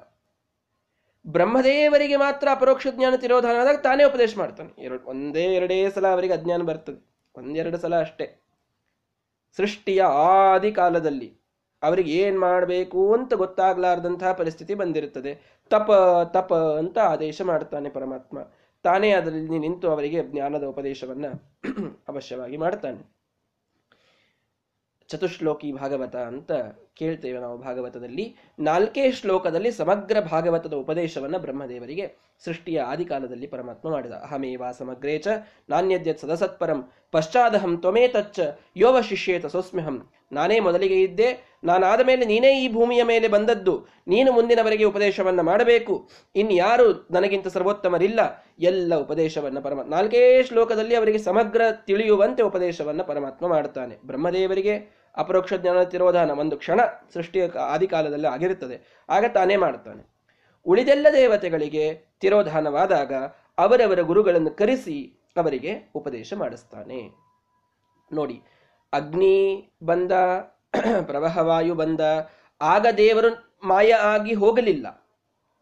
ಬ್ರಹ್ಮದೇವರಿಗೆ 1.27 2.15
ಮಾತ್ರ 2.15 2.47
ಅಪರೋಕ್ಷ 2.51 2.87
ಜ್ಞಾನ 2.91 3.15
ತಿರೋಧಾನ 3.15 3.55
ಆದಾಗ 3.61 3.75
ತಾನೇ 3.75 4.03
ಉಪದೇಶ 4.03 4.37
ಮಾಡ್ತಾನೆ. 4.37 4.81
ಎರಡು, 4.81 5.09
ಒಂದೇ 5.09 5.43
ಎರಡೇ 5.43 5.89
ಸಲ 5.89 6.07
ಅವರಿಗೆ 6.07 6.33
ಅಜ್ಞಾನ 6.33 6.61
ಬರ್ತದೆ. 6.61 7.07
ಒಂದೆರಡು 7.35 7.77
ಸಲ 7.77 7.99
ಅಷ್ಟೇ. 7.99 8.46
ಸೃಷ್ಟಿಯ 9.55 10.03
ಆದಿ 10.03 10.71
ಕಾಲದಲ್ಲಿ 10.71 11.37
ಅವರಿಗೆ 11.83 12.11
ಏನ್ 12.11 12.39
ಮಾಡಬೇಕು 12.39 13.13
ಅಂತ 13.13 13.33
ಗೊತ್ತಾಗ್ಲಾರ್ದಂತಹ 13.33 14.31
ಪರಿಸ್ಥಿತಿ 14.33 14.73
ಬಂದಿರುತ್ತದೆ. 14.73 15.61
ತಪ 15.69 15.91
ತಪ 16.33 16.53
ಅಂತ 16.53 16.97
ಆದೇಶ 16.97 17.41
ಮಾಡ್ತಾನೆ 17.41 17.89
ಪರಮಾತ್ಮ. 17.89 18.39
ತಾನೇ 18.83 19.11
ಅದರಲ್ಲಿ 19.11 19.59
ನಿಂತು 19.59 19.89
ಅವರಿಗೆ 19.89 20.23
ಜ್ಞಾನದ 20.23 20.63
ಉಪದೇಶವನ್ನ 20.63 21.25
ಅವಶ್ಯವಾಗಿ 22.07 22.57
ಮಾಡ್ತಾನೆ. 22.57 23.16
ಚತುಶ್ಲೋಕಿ 25.09 25.71
ಭಾಗವತ 25.71 26.15
ಅಂತ 26.15 26.51
ಕೇಳ್ತೇವೆ 26.99 27.39
ನಾವು 27.39 27.57
ಭಾಗವತದಲ್ಲಿ. 27.57 28.35
ನಾಲ್ಕೇ 28.59 29.11
ಶ್ಲೋಕದಲ್ಲಿ 29.11 29.71
ಸಮಗ್ರ 29.71 30.17
ಭಾಗವತದ 30.19 30.73
ಉಪದೇಶವನ್ನ 30.73 31.37
ಬ್ರಹ್ಮದೇವರಿಗೆ 31.37 32.05
ಸೃಷ್ಟಿಯ 32.45 32.79
ಆದಿಕಾಲದಲ್ಲಿ 32.81 33.47
ಪರಮಾತ್ಮ 33.47 33.91
ಮಾಡಿದ. 33.91 34.11
ಅಹಮೇವಾ 34.11 34.71
ಸಮಗ್ರೇ 34.71 35.17
ಚ 35.17 35.27
ನಾಣ್ಯದ್ಯತ್ 35.69 36.19
ಸದಸತ್ಪರಂ 36.19 36.91
ಪಶ್ಚಾದಹಂ 37.11 37.77
ತ್ವಮೇತಚ್ಚ 37.77 38.39
ಯೋವ 38.77 39.01
ಶಿಷ್ಯೇತ 39.01 39.45
ಸೋಸ್ಮ್ಯಹಂ. 39.45 40.09
ನಾನೇ 40.31 40.59
ಮೊದಲಿಗೆ 40.59 41.01
ಇದ್ದೆ, 41.01 41.27
ನಾನಾದ 41.63 42.01
ಮೇಲೆ 42.05 42.25
ನೀನೇ 42.25 42.63
ಈ 42.63 42.73
ಭೂಮಿಯ 42.73 43.03
ಮೇಲೆ 43.03 43.27
ಬಂದದ್ದು, 43.27 43.87
ನೀನು 44.07 44.31
ಮುಂದಿನವರೆಗೆ 44.31 44.83
ಉಪದೇಶವನ್ನ 44.83 45.41
ಮಾಡಬೇಕು. 45.41 46.09
ಇನ್ಯಾರು 46.35 47.07
ನನಗಿಂತ 47.11 47.47
ಸರ್ವೋತ್ತಮರಿಲ್ಲ, 47.47 48.19
ಎಲ್ಲ 48.59 48.95
ಉಪದೇಶವನ್ನ 48.95 49.59
ಪರಮಾತ್ಮ 49.59 49.91
ನಾಲ್ಕೇ 49.91 50.43
ಶ್ಲೋಕದಲ್ಲಿ 50.43 50.95
ಅವರಿಗೆ 50.95 51.17
ಸಮಗ್ರ 51.17 51.61
ತಿಳಿಯುವಂತೆ 51.71 52.43
ಉಪದೇಶವನ್ನ 52.43 53.01
ಪರಮಾತ್ಮ 53.01 53.47
ಮಾಡುತ್ತಾನೆ. 53.47 53.97
ಬ್ರಹ್ಮದೇವರಿಗೆ 54.05 54.96
ಅಪರೋಕ್ಷ 55.17 55.53
ಜ್ಞಾನ 55.53 55.83
ತಿರೋಧಾನ 55.83 56.31
ಒಂದು 56.31 56.57
ಕ್ಷಣ 56.57 56.81
ಸೃಷ್ಟಿಯ 57.13 57.47
ಆದಿಕಾಲದಲ್ಲಿ 57.47 58.27
ಆಗಿರುತ್ತದೆ. 58.27 58.97
ಆಗ 59.09 59.25
ತಾನೇ 59.25 59.55
ಮಾಡ್ತಾನೆ 59.55 60.17
ಉಳಿದೆಲ್ಲ 60.65 61.07
ದೇವತೆಗಳಿಗೆ 61.13 62.01
ತಿರೋಧಾನವಾದಾಗ 62.19 63.13
ಅವರವರ 63.57 64.01
ಗುರುಗಳನ್ನು 64.01 64.51
ಕರೆಸಿ 64.51 65.13
ಅವರಿಗೆ 65.37 65.91
ಉಪದೇಶ 65.95 66.33
ಮಾಡಿಸ್ತಾನೆ. 66.33 67.09
ನೋಡಿ, 68.13 68.41
ಅಗ್ನಿ 68.93 69.69
ಬಂದ 69.83 70.11
ಪ್ರವಾಹವಾಯು 71.01 71.75
ಬಂದ, 71.75 71.99
ಆಗ 72.61 72.85
ದೇವರು 72.97 73.57
ಮಾಯ 73.67 73.93
ಆಗಿ 73.93 74.33
ಹೋಗಲಿಲ್ಲ. 74.33 75.07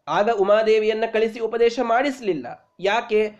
ಆಗ 0.08 0.30
ಉಮಾದೇವಿಯನ್ನ 0.30 1.04
ಕಳಿಸಿ 1.12 1.40
ಉಪದೇಶ 1.40 1.80
ಮಾಡಿಸಲಿಲ್ಲ. 1.82 2.74
ಯಾಕೆ? 2.80 3.34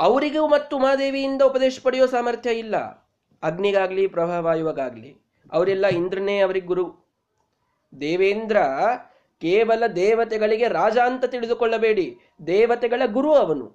ಅವರಿಗೂ 0.00 0.48
ಮತ್ತು 0.48 0.76
ಉಮಾದೇವಿಯಿಂದ 0.76 1.42
ಉಪದೇಶ 1.42 1.80
ಪಡೆಯೋ 1.82 2.06
ಸಾಮರ್ಥ್ಯ 2.06 2.50
ಇಲ್ಲ. 2.50 3.03
ಅಗ್ನಿಗಾಗ್ಲಿ, 3.44 4.06
ಪ್ರವಾಹವಾಯುವಾಗಲಿ, 4.06 5.16
ಅವರೆಲ್ಲ 5.52 5.86
ಇಂದ್ರನೇ 5.86 6.40
ಅವರಿಗೆ 6.40 6.66
ಗುರು. 6.66 7.06
ದೇವೇಂದ್ರ 8.00 8.56
ಕೇವಲ 9.40 9.86
ದೇವತೆಗಳಿಗೆ 9.86 10.68
ರಾಜ 10.68 10.98
ಅಂತ 10.98 11.24
ತಿಳಿದುಕೊಳ್ಳಬೇಡಿ. 11.24 12.18
ದೇವತೆಗಳ 12.46 13.02
ಗುರು 13.06 13.34
ಅವನು. 13.34 13.72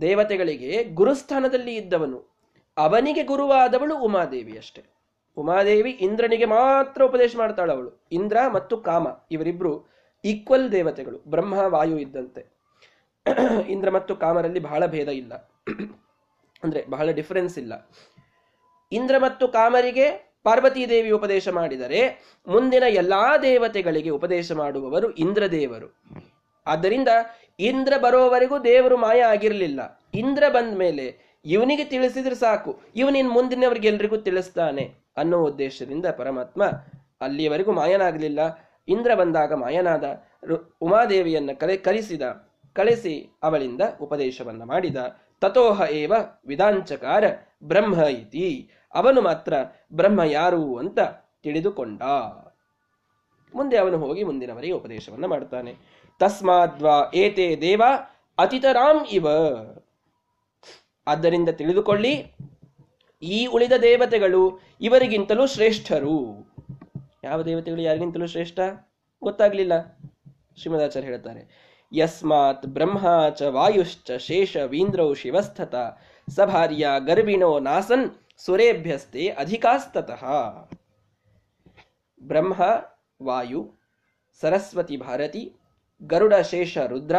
ದೇವತೆಗಳಿಗೆ 0.00 0.84
ಗುರುಸ್ಥಾನದಲ್ಲಿ 0.84 1.76
ಇದ್ದವನು. 1.76 2.24
ಅವನಿಗೆ 2.76 3.22
ಗುರುವಾದವಳು 3.22 3.98
ಉಮಾದೇವಿ 3.98 4.58
ಅಷ್ಟೆ. 4.58 4.84
ಉಮಾದೇವಿ 5.36 5.90
ಇಂದ್ರನಿಗೆ 5.90 6.44
ಮಾತ್ರ 6.44 7.04
ಉಪದೇಶ 7.04 7.36
ಮಾಡ್ತಾಳ 7.36 7.72
ಅವಳು. 7.72 8.06
ಇಂದ್ರ 8.12 8.36
ಮತ್ತು 8.52 8.76
ಕಾಮ, 8.76 9.06
ಇವರಿಬ್ರು 9.30 9.84
ಈಕ್ವಲ್ 10.24 10.72
ದೇವತೆಗಳು. 10.72 11.18
ಬ್ರಹ್ಮ, 11.18 11.52
ವಾಯು 11.52 11.98
ಇದ್ದಂತೆ. 11.98 12.46
ಇಂದ್ರ 13.68 13.90
ಮತ್ತು 13.90 14.16
ಕಾಮರಲ್ಲಿ 14.16 14.60
ಬಹಳ 14.60 14.86
ಭೇದ 14.86 15.08
ಇಲ್ಲ. 15.08 15.50
ಅಂದ್ರೆ 16.64 16.80
ಬಹಳ 16.90 17.10
ಡಿಫರೆನ್ಸ್ 17.10 17.58
ಇಲ್ಲ. 17.58 17.90
ಇಂದ್ರ 18.92 19.18
ಮತ್ತು 19.18 19.48
ಕಾಮರಿಗೆ 19.48 20.06
ಪಾರ್ವತೀ 20.44 20.86
ದೇವಿ 20.88 21.10
ಉಪದೇಶ 21.10 21.48
ಮಾಡಿದರೆ 21.48 22.00
ಮುಂದಿನ 22.46 22.84
ಎಲ್ಲಾ 22.88 23.36
ದೇವತೆಗಳಿಗೆ 23.38 24.10
ಉಪದೇಶ 24.10 24.52
ಮಾಡುವವರು 24.52 25.10
ಇಂದ್ರದೇವರು 25.10 25.88
ಆದ್ದರಿಂದ 26.66 27.08
ಇಂದ್ರ 27.58 27.92
ಬರೋವರೆಗೂ 27.98 28.58
ದೇವರು 28.58 28.96
ಮಾಯ 28.96 29.20
ಆಗಿರಲಿಲ್ಲ. 29.22 29.80
ಇಂದ್ರ 30.14 30.44
ಬಂದ 30.48 30.76
ಮೇಲೆ 30.78 31.06
ಇವನಿಗೆ 31.44 31.84
ತಿಳಿಸಿದ್ರೆ 31.84 32.34
ಸಾಕು 32.34 32.80
ಇವನಿನ್ 32.96 33.30
ಮುಂದಿನವರಿಗೆಲ್ರಿಗೂ 33.30 34.16
ತಿಳಿಸ್ತಾನೆ 34.16 34.84
ಅನ್ನೋ 35.16 35.38
ಉದ್ದೇಶದಿಂದ 35.42 36.06
ಪರಮಾತ್ಮ 36.06 36.64
ಅಲ್ಲಿಯವರೆಗೂ 37.20 37.72
ಮಾಯನಾಗಲಿಲ್ಲ. 37.72 38.40
ಇಂದ್ರ 38.88 39.14
ಬಂದಾಗ 39.14 39.52
ಮಾಯನಾದ 39.52 40.04
ಉಮಾದೇವಿಯನ್ನ 40.80 41.50
ಕಲೆ 41.52 41.76
ಕರೆಸಿದ, 41.76 42.22
ಕಳಿಸಿ 42.72 43.14
ಅವಳಿಂದ 43.42 43.80
ಉಪದೇಶವನ್ನು 44.00 44.64
ಮಾಡಿದ. 44.64 44.96
ತಥೋಹ 45.42 45.82
ಏವ 45.90 46.12
ವಿದಾಂಚಕಾರ 46.46 47.24
ಬ್ರಹ್ಮ 47.64 47.96
ಇತಿ 48.02 48.48
ಅವನು 48.94 49.20
ಮಾತ್ರ 49.20 49.54
ಬ್ರಹ್ಮ 49.92 50.22
ಯಾರು 50.22 50.62
ಅಂತ 50.78 50.98
ತಿಳಿದುಕೊಂಡ. 51.42 52.02
ಮುಂದೆ 53.54 53.76
ಅವನು 53.76 53.98
ಹೋಗಿ 53.98 54.22
ಮುಂದಿನವರಿಗೆ 54.24 54.72
ಉಪದೇಶವನ್ನ 54.72 55.26
ಮಾಡ್ತಾನೆ. 55.26 55.72
ತಸ್ಮಾದ್ವಾ 56.20 56.96
ಏತೆ 57.14 57.46
ದೇವ 57.60 57.82
ಅತಿತರಾಮ್ 58.38 59.06
ಇವ. 59.12 59.26
ಆದ್ದರಿಂದ 61.06 61.50
ತಿಳಿದುಕೊಳ್ಳಿ, 61.50 62.12
ಈ 63.22 63.46
ಉಳಿದ 63.46 63.72
ದೇವತೆಗಳು 63.82 64.42
ಇವರಿಗಿಂತಲೂ 64.80 65.46
ಶ್ರೇಷ್ಠರು. 65.46 66.18
ಯಾವ 67.24 67.38
ದೇವತೆಗಳು 67.42 67.82
ಯಾರಿಗಿಂತಲೂ 67.82 68.26
ಶ್ರೇಷ್ಠ? 68.26 68.58
ಗೊತ್ತಾಗ್ಲಿಲ್ಲ 69.22 69.74
ಶ್ರೀಮದಾಚಾರ್ಯ 70.56 71.08
ಹೇಳ್ತಾರೆ. 71.08 71.42
ಯಸ್ಮಾತ್ 71.92 72.66
ಬ್ರಹ್ಮ 72.66 73.28
ಚ 73.28 73.42
ವಾಯುಶ್ಚ 73.42 74.10
ಶೇಷ 74.10 74.56
ವೀಂದ್ರೌ 74.56 75.14
ಶಿವಸ್ಥತ 75.14 75.74
ಸಭಾರ್ಯ 76.36 76.88
ಗರ್ಭಿಣೋ 77.06 77.58
ನಾಸನ್ 77.58 78.06
ಸುರೇಭ್ಯಸ್ತೆ 78.38 79.28
ಅಧಿಕಾಸ್ತತಃ 79.28 80.22
ಬ್ರಹ್ಮ 82.22 82.62
ವಾಯು 83.22 83.62
ಸರಸ್ವತಿ 84.40 84.96
ಭಾರತಿ 84.96 85.52
ಗರುಡ 86.02 86.34
ಶೇಷ 86.34 86.78
ರುದ್ರ 86.78 87.16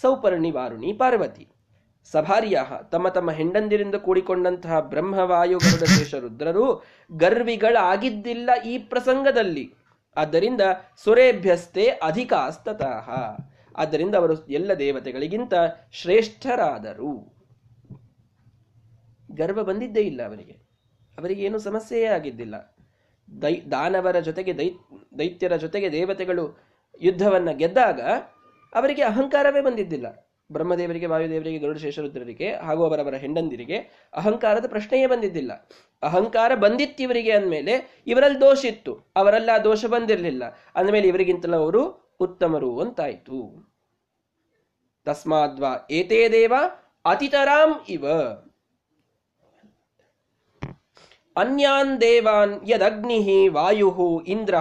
ಸೌಪರ್ಣಿ 0.00 0.50
ವಾರುಣಿ 0.50 0.92
ಪಾರ್ವತಿ 0.92 1.48
ಸಭಾರ್ಯ 2.12 2.60
ತಮ್ಮ 2.90 3.08
ತಮ್ಮ 3.08 3.30
ಹೆಂಡಂದಿರಿಂದ 3.30 3.94
ಕೂಡಿಕೊಂಡಂತಹ 3.94 4.80
ಬ್ರಹ್ಮವಾಯು 4.80 5.58
ಗರುಡ 5.58 5.84
ಶೇಷ 5.84 6.14
ರುದ್ರರು 6.14 6.82
ಗರ್ವಿಗಳಾಗಿದ್ದಿಲ್ಲ 7.12 8.50
ಈ 8.66 8.78
ಪ್ರಸಂಗದಲ್ಲಿ. 8.78 9.74
ಆದ್ದರಿಂದ 10.16 10.60
ಸುರೇಭ್ಯಸ್ತೆ 11.04 11.86
ಅಧಿಕಾಸ್ತತಃ। 11.88 13.08
ಆದ್ದರಿಂದ 13.76 14.14
ಅವರು 14.14 14.46
ಎಲ್ಲ 14.46 14.74
ದೇವತೆಗಳಿಗಿಂತ 14.74 15.54
ಶ್ರೇಷ್ಠರಾದರು. 15.92 17.32
ಗರ್ವ 19.32 19.64
ಬಂದಿದ್ದೇ 19.64 20.00
ಇಲ್ಲ 20.00 20.26
ಅವರಿಗೆ. 20.26 20.52
ಅವರಿಗೆ 21.18 21.42
ಏನು 21.42 21.58
ಸಮಸ್ಯೆಯೇ 21.58 22.06
ಆಗಿದ್ದಿಲ್ಲ. 22.06 22.76
ದೈ, 23.42 23.60
ದಾನವರ 23.70 24.20
ಜೊತೆಗೆ 24.20 24.58
ದೈ, 24.58 24.70
ದೈತ್ಯರ 25.18 25.56
ಜೊತೆಗೆ 25.56 25.92
ದೇವತೆಗಳು 25.92 26.58
ಯುದ್ಧವನ್ನ 27.00 27.50
ಗೆದ್ದಾಗ 27.50 28.00
ಅವರಿಗೆ 28.74 29.02
ಅಹಂಕಾರವೇ 29.02 29.60
ಬಂದಿದ್ದಿಲ್ಲ. 29.60 30.28
ಬ್ರಹ್ಮದೇವರಿಗೆ, 30.52 31.06
ವಾಯುದೇವರಿಗೆ 31.06 31.58
ಗರುಡ 31.58 31.76
ಶೇಷರುದ್ರರಿಗೆ 31.76 32.54
ಹಾಗೂ 32.54 32.84
ಅವರವರ 32.84 33.14
ಹೆಂಡಂದಿರಿಗೆ 33.14 34.08
ಅಹಂಕಾರದ 34.14 34.68
ಪ್ರಶ್ನೆಯೇ 34.68 35.06
ಬಂದಿದ್ದಿಲ್ಲ. 35.06 35.68
ಅಹಂಕಾರ 36.02 36.54
ಬಂದಿತ್ತು 36.54 37.02
ಇವರಿಗೆ 37.02 37.32
ಅಂದಮೇಲೆ 37.32 38.02
ಇವರಲ್ಲಿ 38.06 38.40
ದೋಷ 38.40 38.64
ಇತ್ತು. 38.64 39.12
ಅವರೆಲ್ಲ 39.16 39.50
ದೋಷ 39.64 39.84
ಬಂದಿರಲಿಲ್ಲ. 39.84 40.44
ಅಂದಮೇಲೆ 40.74 41.08
ಇವರಿಗಿಂತಲೂ 41.08 41.56
ಅವರು 41.56 42.01
ಉತ್ತಮರು 42.20 42.80
ಅಂತಾಯಿತು. 42.80 43.72
ತಸ್ಮಾದ್ವಾ 45.04 45.86
ಏತೇ 45.90 46.28
ದೇವ 46.28 46.52
ಅತಿತರಾಂ 47.04 47.80
ಇವ. 47.88 48.06
ಅನ್ಯಾನ್ 51.36 52.00
ದೇವಾನ್ 52.00 52.68
ಯದಗ್ನಿ 52.68 53.48
ವಾಯು 53.48 54.24
ಇಂದ್ರ, 54.26 54.54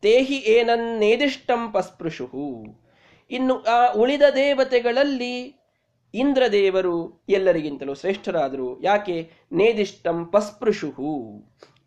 ತೇಹಿ 0.00 0.36
ಏನನ್ನೇದಿಷ್ಟಂ 0.36 1.72
ಪಸ್ಪೃಶು 1.72 2.30
ಇನ್ನು 3.30 3.62
ಆ 3.62 3.92
ಉಳಿದ 3.92 4.22
ದೇವತೆಗಳಲ್ಲಿ 4.34 5.60
ಇಂದ್ರದೇವರು 6.14 7.24
ಎಲ್ಲರಿಗಿಂತಲೂ 7.28 7.94
ಶ್ರೇಷ್ಠರಾದರು. 7.94 8.82
ಯಾಕೆ? 8.82 9.30
ನೇದಿಷ್ಟಂ 9.52 10.26
ಪಸ್ಪೃಶು 10.26 10.92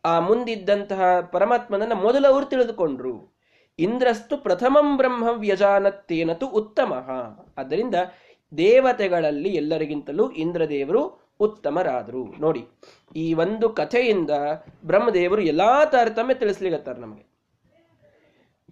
ಆ 0.05 0.19
ಮುಂದಿದ್ದಂತಹ 0.19 1.19
ಪರಮಾತ್ಮನನ್ನ 1.19 1.93
ಮೊದಲು 1.93 2.33
ಅವರು 2.33 2.45
ತಿಳಿದುಕೊಂಡ್ರು. 2.45 3.32
ಇಂದ್ರಸ್ತು 3.79 4.37
ಪ್ರಥಮಂ 4.37 4.97
ಬ್ರಹ್ಮ 4.97 5.29
ವ್ಯಜಾನತ್ತೇನತು 5.29 6.47
ಉತ್ತಮ. 6.47 6.93
ಆದ್ದರಿಂದ 7.57 7.95
ದೇವತೆಗಳಲ್ಲಿ 8.57 9.49
ಎಲ್ಲರಿಗಿಂತಲೂ 9.49 10.29
ಇಂದ್ರದೇವರು 10.29 11.33
ಉತ್ತಮರಾದರು. 11.39 12.39
ನೋಡಿ, 12.39 12.67
ಈ 13.15 13.33
ಒಂದು 13.33 13.69
ಕಥೆಯಿಂದ 13.69 14.29
ಬ್ರಹ್ಮದೇವರು 14.85 15.41
ಎಲ್ಲಾ 15.41 15.85
ತಾರತಮ್ಯ 15.85 16.33
ತಿಳಿಸ್ಲಿಗತ್ತಾರ 16.33 16.95
ನಮಗೆ. 16.95 17.33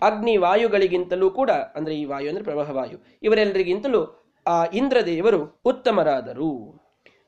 ಅಗ್ನಿ 0.02 0.38
ವಾಯುಗಳಿಗಿಂತಲೂ 0.38 1.32
ಕೂಡ, 1.32 1.52
ಅಂದ್ರೆ 1.52 1.96
ಈ 1.96 2.06
ವಾಯು 2.06 2.30
ಅಂದ್ರೆ 2.30 2.44
ಪ್ರವಾಹ 2.44 2.70
ವಾಯು 2.70 2.98
ಇವರೆಲ್ಲರಿಗಿಂತಲೂ 3.24 4.22
ಆ 4.48 4.66
ಇಂದ್ರದೇವರು 4.66 5.62
ಉತ್ತಮರಾದರು. 5.66 6.82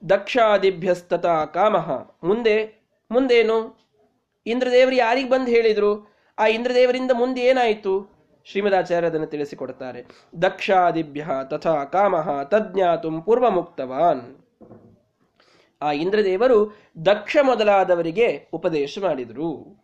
ದಕ್ಷಾದಿಭ್ಯಸ್ತತ 0.10 1.26
ಕಾಮಹ 1.26 1.92
ಮುಂದೆ, 2.24 2.56
ಮುಂದೇನು? 3.12 3.80
ಇಂದ್ರದೇವರು 4.46 4.96
ಯಾರಿಗೆ 4.96 5.30
ಬಂದು 5.30 5.52
ಹೇಳಿದ್ರು? 5.52 6.13
ಆ 6.40 6.48
ಇಂದ್ರದೇವರಿಂದ 6.48 7.12
ಮುಂದೆ 7.14 7.42
ಏನಾಯಿತು? 7.42 8.10
ಶ್ರೀಮದಾಚಾರ್ಯ 8.46 9.08
ಅದನ್ನು 9.08 9.28
ತಿಳಿಸಿಕೊಡ್ತಾರೆ. 9.28 10.06
ದಕ್ಷಾದಿಭ್ಯ 10.42 11.28
ತಥಾ 11.50 11.86
ಕಾಮಃ 11.86 12.44
ತಜ್ಞಾತು 12.44 13.22
ಪೂರ್ವ 13.22 13.50
ಮುಕ್ತವಾನ್ 13.50 14.38
ಆ 15.82 15.92
ಇಂದ್ರದೇವರು 15.92 16.78
ದಕ್ಷ 17.06 17.38
ಮೊದಲಾದವರಿಗೆ 17.42 18.50
ಉಪದೇಶ 18.54 19.00
ಮಾಡಿದರು. 19.02 19.78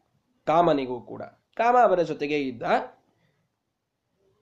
ಕಾಮನಿಗೂ 0.48 1.02
ಕೂಡ. 1.02 1.22
ಕಾಮ 1.56 1.78
ಅವರ 1.78 2.02
ಜೊತೆಗೆ 2.02 2.40
ಇದ್ದ. 2.40 2.64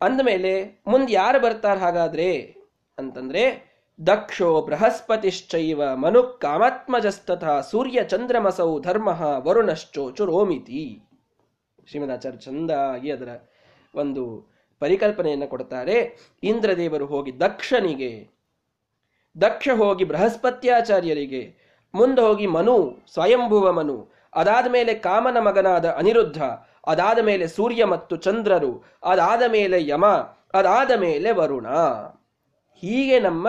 ಅಂದಮೇಲೆ 0.01 0.81
ಮುಂದೆ 0.87 1.13
ಯಾರು 1.13 1.39
ಬರ್ತಾರೆ 1.39 1.79
ಹಾಗಾದ್ರೆ? 1.79 2.55
ಅಂತಂದ್ರೆ, 2.97 3.67
ದಕ್ಷೋ 4.05 4.61
ಬೃಹಸ್ಪತಿಶ್ಚೈವ 4.61 5.95
ಮನು 5.95 6.23
ಕಾಮಾತ್ಮಜಸ್ತಥ 6.23 7.43
ಸೂರ್ಯ 7.43 8.03
ಚಂದ್ರಮಸೌ 8.03 8.81
ಧರ್ಮ 8.81 9.07
ವರುಣಶ್ಚೋ 9.37 10.11
ಚುರೋಮಿತಿ 10.11 11.06
ಶ್ರೀಮದಾಚಾರ್ಯ 11.87 12.37
ಚಂದಾಗಿ 12.37 13.11
ಅದರ 13.11 13.27
ಒಂದು 13.95 14.47
ಪರಿಕಲ್ಪನೆಯನ್ನು 14.79 15.47
ಕೊಡ್ತಾರೆ. 15.47 16.17
ಇಂದ್ರದೇವರು 16.43 17.05
ಹೋಗಿ 17.05 17.39
ದಕ್ಷನಿಗೆ, 17.39 18.29
ದಕ್ಷ 19.41 19.69
ಹೋಗಿ 19.75 20.03
ಬೃಹಸ್ಪತ್ಯಾಚಾರ್ಯರಿಗೆ, 20.03 21.55
ಮುಂದೆ 21.93 22.21
ಹೋಗಿ 22.21 22.47
ಮನು, 22.47 22.97
ಸ್ವಯಂಭುವ 23.13 23.71
ಮನು, 23.71 24.09
ಅದಾದ 24.33 24.71
ಮೇಲೆ 24.71 24.93
ಕಾಮನ 24.93 25.39
ಮಗನಾದ 25.39 25.89
ಅನಿರುದ್ಧ, 25.89 26.43
ಅದಾದ 26.87 27.19
ಮೇಲೆ 27.19 27.47
ಸೂರ್ಯ 27.47 27.85
ಮತ್ತು 27.85 28.15
ಚಂದ್ರರು, 28.15 28.83
ಅದಾದ 29.03 29.51
ಮೇಲೆ 29.51 29.87
ಯಮ, 29.87 30.05
ಅದಾದ 30.53 30.91
ಮೇಲೆ 30.99 31.31
ವರುಣ. 31.31 31.67
ಹೀಗೆ 32.81 33.19
ನಮ್ಮ 33.19 33.47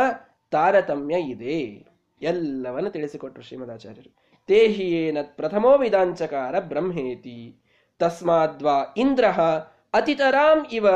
ತಾರತಮ್ಯ 0.50 1.20
ಇದೆ. 1.20 1.86
ಎಲ್ಲವನ್ನು 2.22 2.90
ತಿಳಿಸಿಕೊಟ್ರು 2.90 3.42
ಶ್ರೀಮದಾಚಾರ್ಯರು. 3.42 4.16
ತೇಹಿಯೇನ 4.46 5.18
ಪ್ರಥಮೋ 5.22 5.78
ವಿಧಾಂಚಕಾರ 5.78 6.58
ಬ್ರಹ್ಮೇತಿ. 6.60 7.62
ತಸ್ಮಾದ್ವಾ 7.98 8.94
ಇಂದ್ರ 8.96 9.24
ಅತಿತರಾಂ 9.94 10.66
ಇವ 10.72 10.88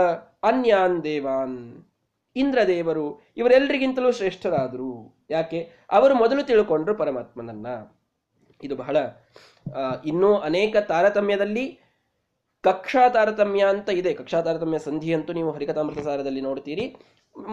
ಅನ್ಯಾನ್ 0.43 1.03
ದೇವಾನ್ 1.03 1.85
ಇಂದ್ರದೇವರು 2.37 3.21
ಇವರೆಲ್ಲರಿಗಿಂತಲೂ 3.37 4.13
ಶ್ರೇಷ್ಠರಾದರು। 4.13 5.25
ಯಾಕೆ? 5.31 5.73
ಅವರು 5.91 6.15
ಮೊದಲು 6.15 6.43
ತಿಳ್ಕೊಂಡ್ರು 6.43 6.95
ಪರಮಾತ್ಮನನ್ನ। 6.95 7.67
ಇದು 8.63 8.77
ಬಹಳ 8.77 8.97
ಇನ್ನೂ 10.07 10.35
ಅನೇಕ 10.35 10.77
ತಾರತಮ್ಯದಲ್ಲಿ 10.77 11.79
ಕಕ್ಷಾ 12.61 13.09
ತಾರತಮ್ಯ 13.09 13.65
ಅಂತ 13.65 13.89
ಇದೆ. 13.89 14.15
ಕಕ್ಷಾ 14.15 14.41
ತಾರತಮ್ಯ 14.41 14.79
ಸಂಧಿ 14.79 15.15
ಅಂತೂ 15.15 15.33
ನೀವು 15.33 15.51
ಹರಿಕಥಾಮೃತ 15.51 15.99
ಸಾರದಲ್ಲಿ 15.99 16.41
ನೋಡ್ತೀರಿ. 16.41 16.97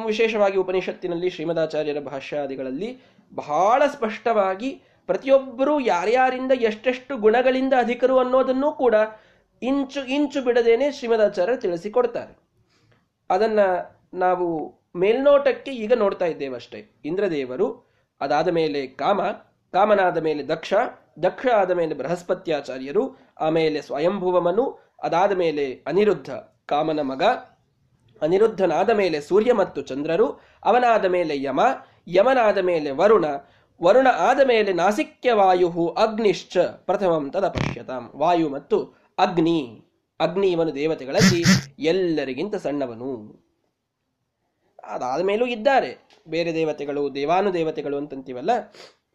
ವಿಶೇಷವಾಗಿ 0.06 0.58
ಉಪನಿಷತ್ತಿನಲ್ಲಿ 0.58 1.30
ಶ್ರೀಮದಾಚಾರ್ಯರ 1.30 2.00
ಭಾಷ್ಯಾದಿಗಳಲ್ಲಿ 2.00 3.02
ಬಹಳ 3.36 3.84
ಸ್ಪಷ್ಟವಾಗಿ 3.88 4.82
ಪ್ರತಿಯೊಬ್ಬರೂ 5.06 5.80
ಯಾರ್ಯಾರಿಂದ 5.80 6.52
ಎಷ್ಟೆಷ್ಟು 6.52 7.18
ಗುಣಗಳಿಂದ 7.18 7.74
ಅಧಿಕರು 7.78 8.20
ಅನ್ನೋದನ್ನೂ 8.20 8.72
ಕೂಡ 8.72 8.96
ಇಂಚು 9.62 10.06
ಇಂಚು 10.06 10.42
ಬಿಡದೇನೆ 10.42 10.92
ಶ್ರೀಮದಾಚಾರ್ಯರು 10.92 11.62
ತಿಳಿಸಿಕೊಡ್ತಾರೆ. 11.62 12.38
ಅದನ್ನ 13.30 13.60
ನಾವು 14.14 14.74
ಮೇಲ್ನೋಟಕ್ಕೆ 14.96 15.72
ಈಗ 15.72 15.94
ನೋಡ್ತಾ 15.94 16.26
ಇದ್ದೇವೆ 16.26 16.56
ಅಷ್ಟೇ. 16.56 16.92
ಇಂದ್ರದೇವರು, 17.06 17.90
ಅದಾದ 18.22 18.48
ಮೇಲೆ 18.48 18.88
ಕಾಮ, 18.88 19.22
ಕಾಮನಾದ 19.72 20.18
ಮೇಲೆ 20.18 20.48
ದಕ್ಷ 20.48 20.74
ದಕ್ಷ 21.24 21.46
ಆದ 21.56 21.72
ಮೇಲೆ 21.72 21.94
ಬೃಹಸ್ಪತ್ಯಾಚಾರ್ಯರು, 21.94 23.18
ಆಮೇಲೆ 23.40 23.82
ಸ್ವಯಂಭುವಮನು, 23.82 24.80
ಅದಾದ 25.04 25.32
ಮೇಲೆ 25.32 25.84
ಅನಿರುದ್ಧ 25.88 26.30
ಕಾಮನ 26.66 27.00
ಮಗ, 27.00 27.24
ಅನಿರುದ್ಧನಾದ 28.22 28.90
ಮೇಲೆ 28.90 29.22
ಸೂರ್ಯ 29.22 29.54
ಮತ್ತು 29.54 29.82
ಚಂದ್ರರು, 29.82 30.28
ಅವನಾದ 30.64 31.06
ಮೇಲೆ 31.06 31.42
ಯಮ, 31.42 31.60
ಯಮನಾದ 32.08 32.58
ಮೇಲೆ 32.58 32.92
ವರುಣ 32.92 33.26
ವರುಣ 33.84 34.08
ಆದ 34.08 34.48
ಮೇಲೆ 34.48 34.74
ನಾಸಿಕ್ಯ 34.74 35.34
ವಾಯು 35.34 35.88
ಅಗ್ನಿಶ್ಚ 35.88 36.58
ಪ್ರಥಮಂ 36.58 37.32
ತದಪಶ್ಯತಾಂ. 37.32 38.12
ವಾಯು 38.16 38.50
ಮತ್ತು 38.50 38.99
ಅಗ್ನಿ 39.20 39.86
ಅಗ್ನಿ 40.20 40.48
ಇವನು 40.52 40.76
ದೇವತೆಗಳಲ್ಲಿ 40.76 41.44
ಎಲ್ಲರಿಗಿಂತ 41.80 42.56
ಸಣ್ಣವನು. 42.56 43.12
ಅದಾದ 44.84 45.22
ಮೇಲೂ 45.22 45.46
ಇದ್ದಾರೆ. 45.46 45.92
ಬೇರೆ 46.28 46.54
ದೇವತೆಗಳು, 46.54 47.16
ದೇವಾನು 47.16 47.54
ದೇವತೆಗಳು 47.54 47.98
ಅಂತಂತೀವಲ್ಲ, 47.98 48.50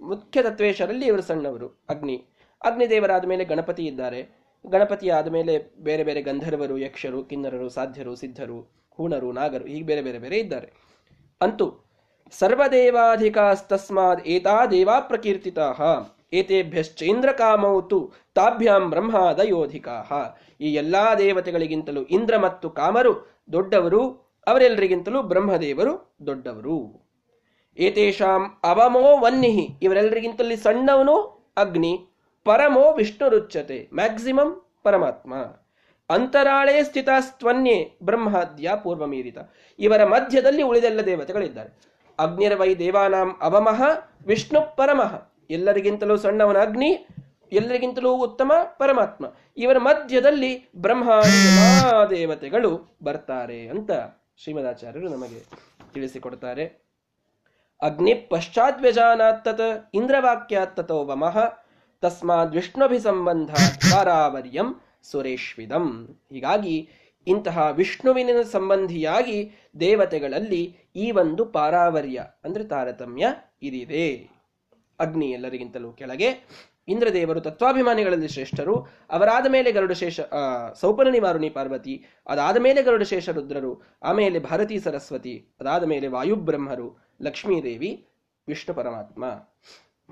ಮುಖ್ಯ 0.00 0.42
ತತ್ವೇಶರಲ್ಲಿ 0.42 1.07
ಇವರು 1.07 1.22
ಸಣ್ಣವರು, 1.22 1.68
ಅಗ್ನಿ. 1.88 2.16
ಅಗ್ನಿ 2.64 2.90
ದೇವರಾದ 2.90 3.24
ಮೇಲೆ 3.24 3.44
ಗಣಪತಿ 3.44 3.87
ಇದ್ದಾರೆ. 3.87 4.20
ಗಣಪತಿ 4.66 5.11
ಆದ 5.11 5.29
ಮೇಲೆ 5.29 5.59
ಬೇರೆ 5.79 6.05
ಬೇರೆ 6.05 6.22
ಗಂಧರ್ವರು, 6.22 6.79
ಯಕ್ಷರು, 6.79 7.24
ಕಿನ್ನರರು, 7.24 7.68
ಸಾಧ್ಯರು, 7.68 8.14
ಸಿದ್ಧರು, 8.14 8.61
ಹೂಣರು, 8.90 9.33
ನಾಗರು, 9.33 9.66
ಹೀಗೆ 9.66 9.83
ಬೇರೆ 9.83 10.02
ಬೇರೆ 10.02 10.18
ಬೇರೆ 10.18 10.38
ಇದ್ದಾರೆ. 10.38 10.72
ಅಂತೂ 11.40 11.66
ಸರ್ವದೇವಾಧಿಕಾಸ್ತಸ್ಮಾದ್ 12.31 14.20
ಏತಾ 14.26 14.66
ದೇವಾ 14.66 15.00
ಪ್ರಕೀರ್ತಿತಾ 15.00 15.72
ಏತೇಭ್ಯಶ್ಚೇಂದ್ರ 16.35 17.33
ಕಾಮೌತು 17.33 17.99
ತಾಭ್ಯಾಂ 18.35 18.90
ಬ್ರಹ್ಮಾದಯೋಧಿಕಾ 18.90 19.97
ಈ 20.61 20.75
ಎಲ್ಲಾ 20.75 21.14
ದೇವತೆಗಳಿಗಿಂತಲೂ 21.14 22.03
ಇಂದ್ರ 22.03 22.37
ಮತ್ತು 22.37 22.70
ಕಾಮರು 22.70 23.12
ದೊಡ್ಡವರು, 23.53 24.03
ಅವರೆಲ್ಲರಿಗಿಂತಲೂ 24.47 25.23
ಬ್ರಹ್ಮದೇವರು 25.23 26.14
ದೊಡ್ಡವರು. 26.27 26.77
ಏತೇಷಾಂ 27.79 28.42
ಅವಮೋ 28.64 29.05
ವನ್ನಿಹಿ, 29.20 29.66
ಇವರೆಲ್ಲರಿಗಿಂತಲೂ 29.83 30.57
ಸಣ್ಣವನು 30.57 31.16
ಅಗ್ನಿ, 31.57 31.92
ಪರಮೋ 32.44 32.92
ವಿಷ್ಣು 32.92 33.29
ರುಚ್ಯತೆ 33.29 33.88
ಮ್ಯಾಕ್ಸಿಮಮ್ 33.94 34.55
ಪರಮಾತ್ಮ. 34.83 35.35
ಅಂತರಾಳೇ 36.11 36.83
ಸ್ಥಿತಾಸ್ತ್ವನ್ಯೇ 36.83 37.77
ಬ್ರಹ್ಮಾದ್ಯ 38.03 38.73
ಪೂರ್ವ 38.83 39.07
ಮೀರಿತ 39.07 39.38
ಇವರ 39.79 40.05
ಮಧ್ಯದಲ್ಲಿ 40.05 40.62
ಉಳಿದೆಲ್ಲ 40.62 41.01
ದೇವತೆಗಳಿದ್ದಾರೆ. 41.01 41.70
ಅಗ್ನಿರವೈ 42.18 42.75
ದೇವಾನಾಂ 42.75 43.31
ಅವಮಃ, 43.42 43.81
ವಿಷ್ಣು 44.27 44.77
ಪರಮಃ. 44.77 45.34
ಎಲ್ಲರಿಗಿಂತಲೂ 45.50 46.16
ಸಣ್ಣವನ 46.16 46.59
ಅಗ್ನಿ 46.66 46.90
ಎಲ್ಲರಿಗಿಂತಲೂ 47.52 48.11
ಉತ್ತಮ 48.26 48.52
ಪರಮಾತ್ಮ. 48.78 49.24
ಇವರ 49.57 49.78
ಮಧ್ಯದಲ್ಲಿ 49.78 50.52
ಬ್ರಹ್ಮ 50.76 51.11
ದೇವತೆಗಳು 52.11 52.70
ಬರ್ತಾರೆ 53.02 53.61
ಅಂತ 53.68 53.90
ಶ್ರೀಮದಾಚಾರ್ಯರು 54.42 55.09
ನಮಗೆ 55.09 55.40
ತಿಳಿಸಿಕೊಡ್ತಾರೆ. 55.94 56.64
ಅಗ್ನಿ 57.80 58.14
ಪಶ್ಚಾದ್ವ್ಯಜಾನಾತ್ತತ್ 58.14 59.66
ಇಂದ್ರವಾಕ್ಯಾತ್ತತೋ 59.94 60.98
ವಮಃ 61.04 61.37
ತಸ್ಮಾದ್ 62.02 62.54
ವಿಷ್ಣುಭಿ 62.54 62.98
ಸಂಬಂಧ 62.98 63.50
ಪಾರಾವರ್ಯಂ 63.92 64.68
ಸುರೇಶ್ವಿದಂ. 65.11 65.87
ಹೀಗಾಗಿ 66.33 66.76
ಇಂತಹ 67.26 67.59
ವಿಷ್ಣುವಿನ 67.76 68.42
ಸಂಬಂಧಿಯಾಗಿ 68.52 69.38
ದೇವತೆಗಳಲ್ಲಿ 69.80 70.62
ಈ 70.96 71.07
ಒಂದು 71.22 71.44
ಪಾರಾವರ್ಯ, 71.57 72.18
ಅಂದರೆ 72.44 72.64
ತಾರತಮ್ಯ 72.64 73.26
ಇದಿದೆ. 73.62 74.07
ಅಗ್ನಿ 75.00 75.30
ಎಲ್ಲರಿಗಿಂತಲೂ 75.30 75.92
ಕೆಳಗೆ. 75.92 76.28
ಇಂದ್ರದೇವರು 76.88 77.40
ತತ್ವಾಭಿಮಾನಿಗಳಲ್ಲಿ 77.40 78.28
ಶ್ರೇಷ್ಠರು. 78.28 78.74
ಅವರಾದ 79.11 79.46
ಮೇಲೆ 79.50 79.72
ಗರುಡ 79.72 79.92
ಶೇಷ 79.92 80.20
ಸೌಪರ್ಣಿ 80.80 81.20
ಮಾರುಣಿ 81.20 81.50
ಪಾರ್ವತಿ, 81.50 81.94
ಅದಾದ 82.26 82.57
ಮೇಲೆ 82.57 82.83
ಗರುಡ 82.83 83.02
ಶೇಷ 83.02 83.28
ರುದ್ರರು, 83.28 83.83
ಆಮೇಲೆ 84.02 84.38
ಭಾರತೀ 84.38 84.78
ಸರಸ್ವತಿ, 84.78 85.35
ಅದಾದ 85.61 85.85
ಮೇಲೆ 85.85 86.07
ವಾಯುಬ್ರಹ್ಮರು 86.07 86.88
ಲಕ್ಷ್ಮೀದೇವಿ 87.22 88.07
ವಿಷ್ಣು 88.48 88.74
ಪರಮಾತ್ಮ. 88.74 89.24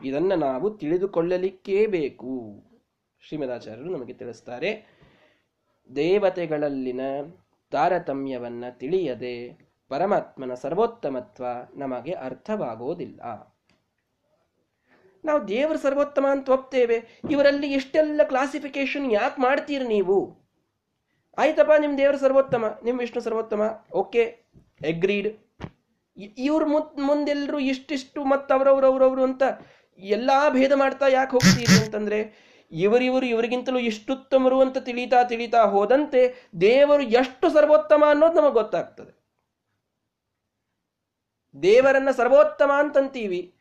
ಇದನ್ನು 0.05 0.37
ನಾವು 0.37 0.71
ತಿಳಿದುಕೊಳ್ಳಲಿಕ್ಕೇ 0.71 1.87
ಬೇಕು. 1.87 2.33
ಶ್ರೀಮದಾಚಾರ್ಯರು 3.21 3.91
ನಮಗೆ 3.91 4.13
ತಿಳಿಸ್ತಾರೆ, 4.13 4.71
ದೇವತೆಗಳಲ್ಲಿನ 5.97 7.01
ತಾರತಮ್ಯವನ್ನು 7.73 8.79
ತಿಳಿಯದೆ 8.79 9.37
ಪರಮಾತ್ಮನ 9.89 10.55
ಸರ್ವೋತ್ತಮತ್ವ 10.55 11.45
ನಮಗೆ 11.77 12.13
ಅರ್ಥವಾಗೋದಿಲ್ಲ. 12.13 13.21
ನಾವು 15.25 15.49
ದೇವರು 15.49 15.79
ಸರ್ವೋತ್ತಮ 15.79 16.27
ಅಂತ 16.31 16.49
ಒಪ್ತೇವೆ. 16.49 17.21
ಇವರಲ್ಲಿ 17.31 17.73
ಇಷ್ಟೆಲ್ಲ 17.73 18.21
ಕ್ಲಾಸಿಫಿಕೇಶನ್ 18.25 19.13
ಯಾಕೆ 19.13 19.43
ಮಾಡ್ತೀರಿ 19.43 19.87
ನೀವು? 19.87 20.43
ಆಯ್ತಪ್ಪ 21.39 21.73
ನಿಮ್ಮ 21.79 21.99
ದೇವರು 21.99 22.19
ಸರ್ವೋತ್ತಮ 22.19 22.81
ನಿಮ್ಮ 22.85 23.01
ವಿಷ್ಣು 23.01 23.23
ಸರ್ವೋತ್ತಮ 23.23 23.63
ಓಕೆ 23.93 24.23
ಎಗ್ರೀಡ್ 24.85 25.29
ಇವ್ರ 26.39 26.65
ಮುತ್ 26.65 26.99
ಮುಂದೆಲ್ಲರೂ 26.99 27.59
ಇಷ್ಟಿಷ್ಟು 27.59 28.25
ಮತ್ತು 28.25 28.55
ಅವರವ್ರವ್ರವ್ರು 28.55 29.23
ಅಂತ 29.23 29.43
ಎಲ್ಲ 29.99 30.31
ಭೇದ 30.51 30.73
ಮಾಡ್ತಾ 30.73 31.07
ಯಾಕೆ 31.09 31.31
ಹೋಗ್ತೀರಿ 31.31 31.85
ಅಂತಂದ್ರೆ, 31.85 32.19
ಇವರಿವರು 32.73 33.27
ಇವರಿಗಿಂತಲೂ 33.27 33.79
ಇಷ್ಟುತ್ತಮರು 33.79 34.61
ಅಂತ 34.61 34.79
ತಿಳಿತಾ 34.79 35.25
ತಿಳಿತಾ 35.25 35.63
ಹೋದಂತೆ 35.65 36.51
ದೇವರು 36.61 37.03
ಎಷ್ಟು 37.03 37.51
ಸರ್ವೋತ್ತಮ 37.51 38.05
ಅನ್ನೋದು 38.09 38.41
ನಮಗೆ 38.41 38.53
ಗೊತ್ತಾಗ್ತದೆ. 38.53 39.23
ದೇವರನ್ನ 41.63 42.11
ಸರ್ವೋತ್ತಮ 42.11 42.71
ಅಂತಂತೀವಿ. 42.75 43.55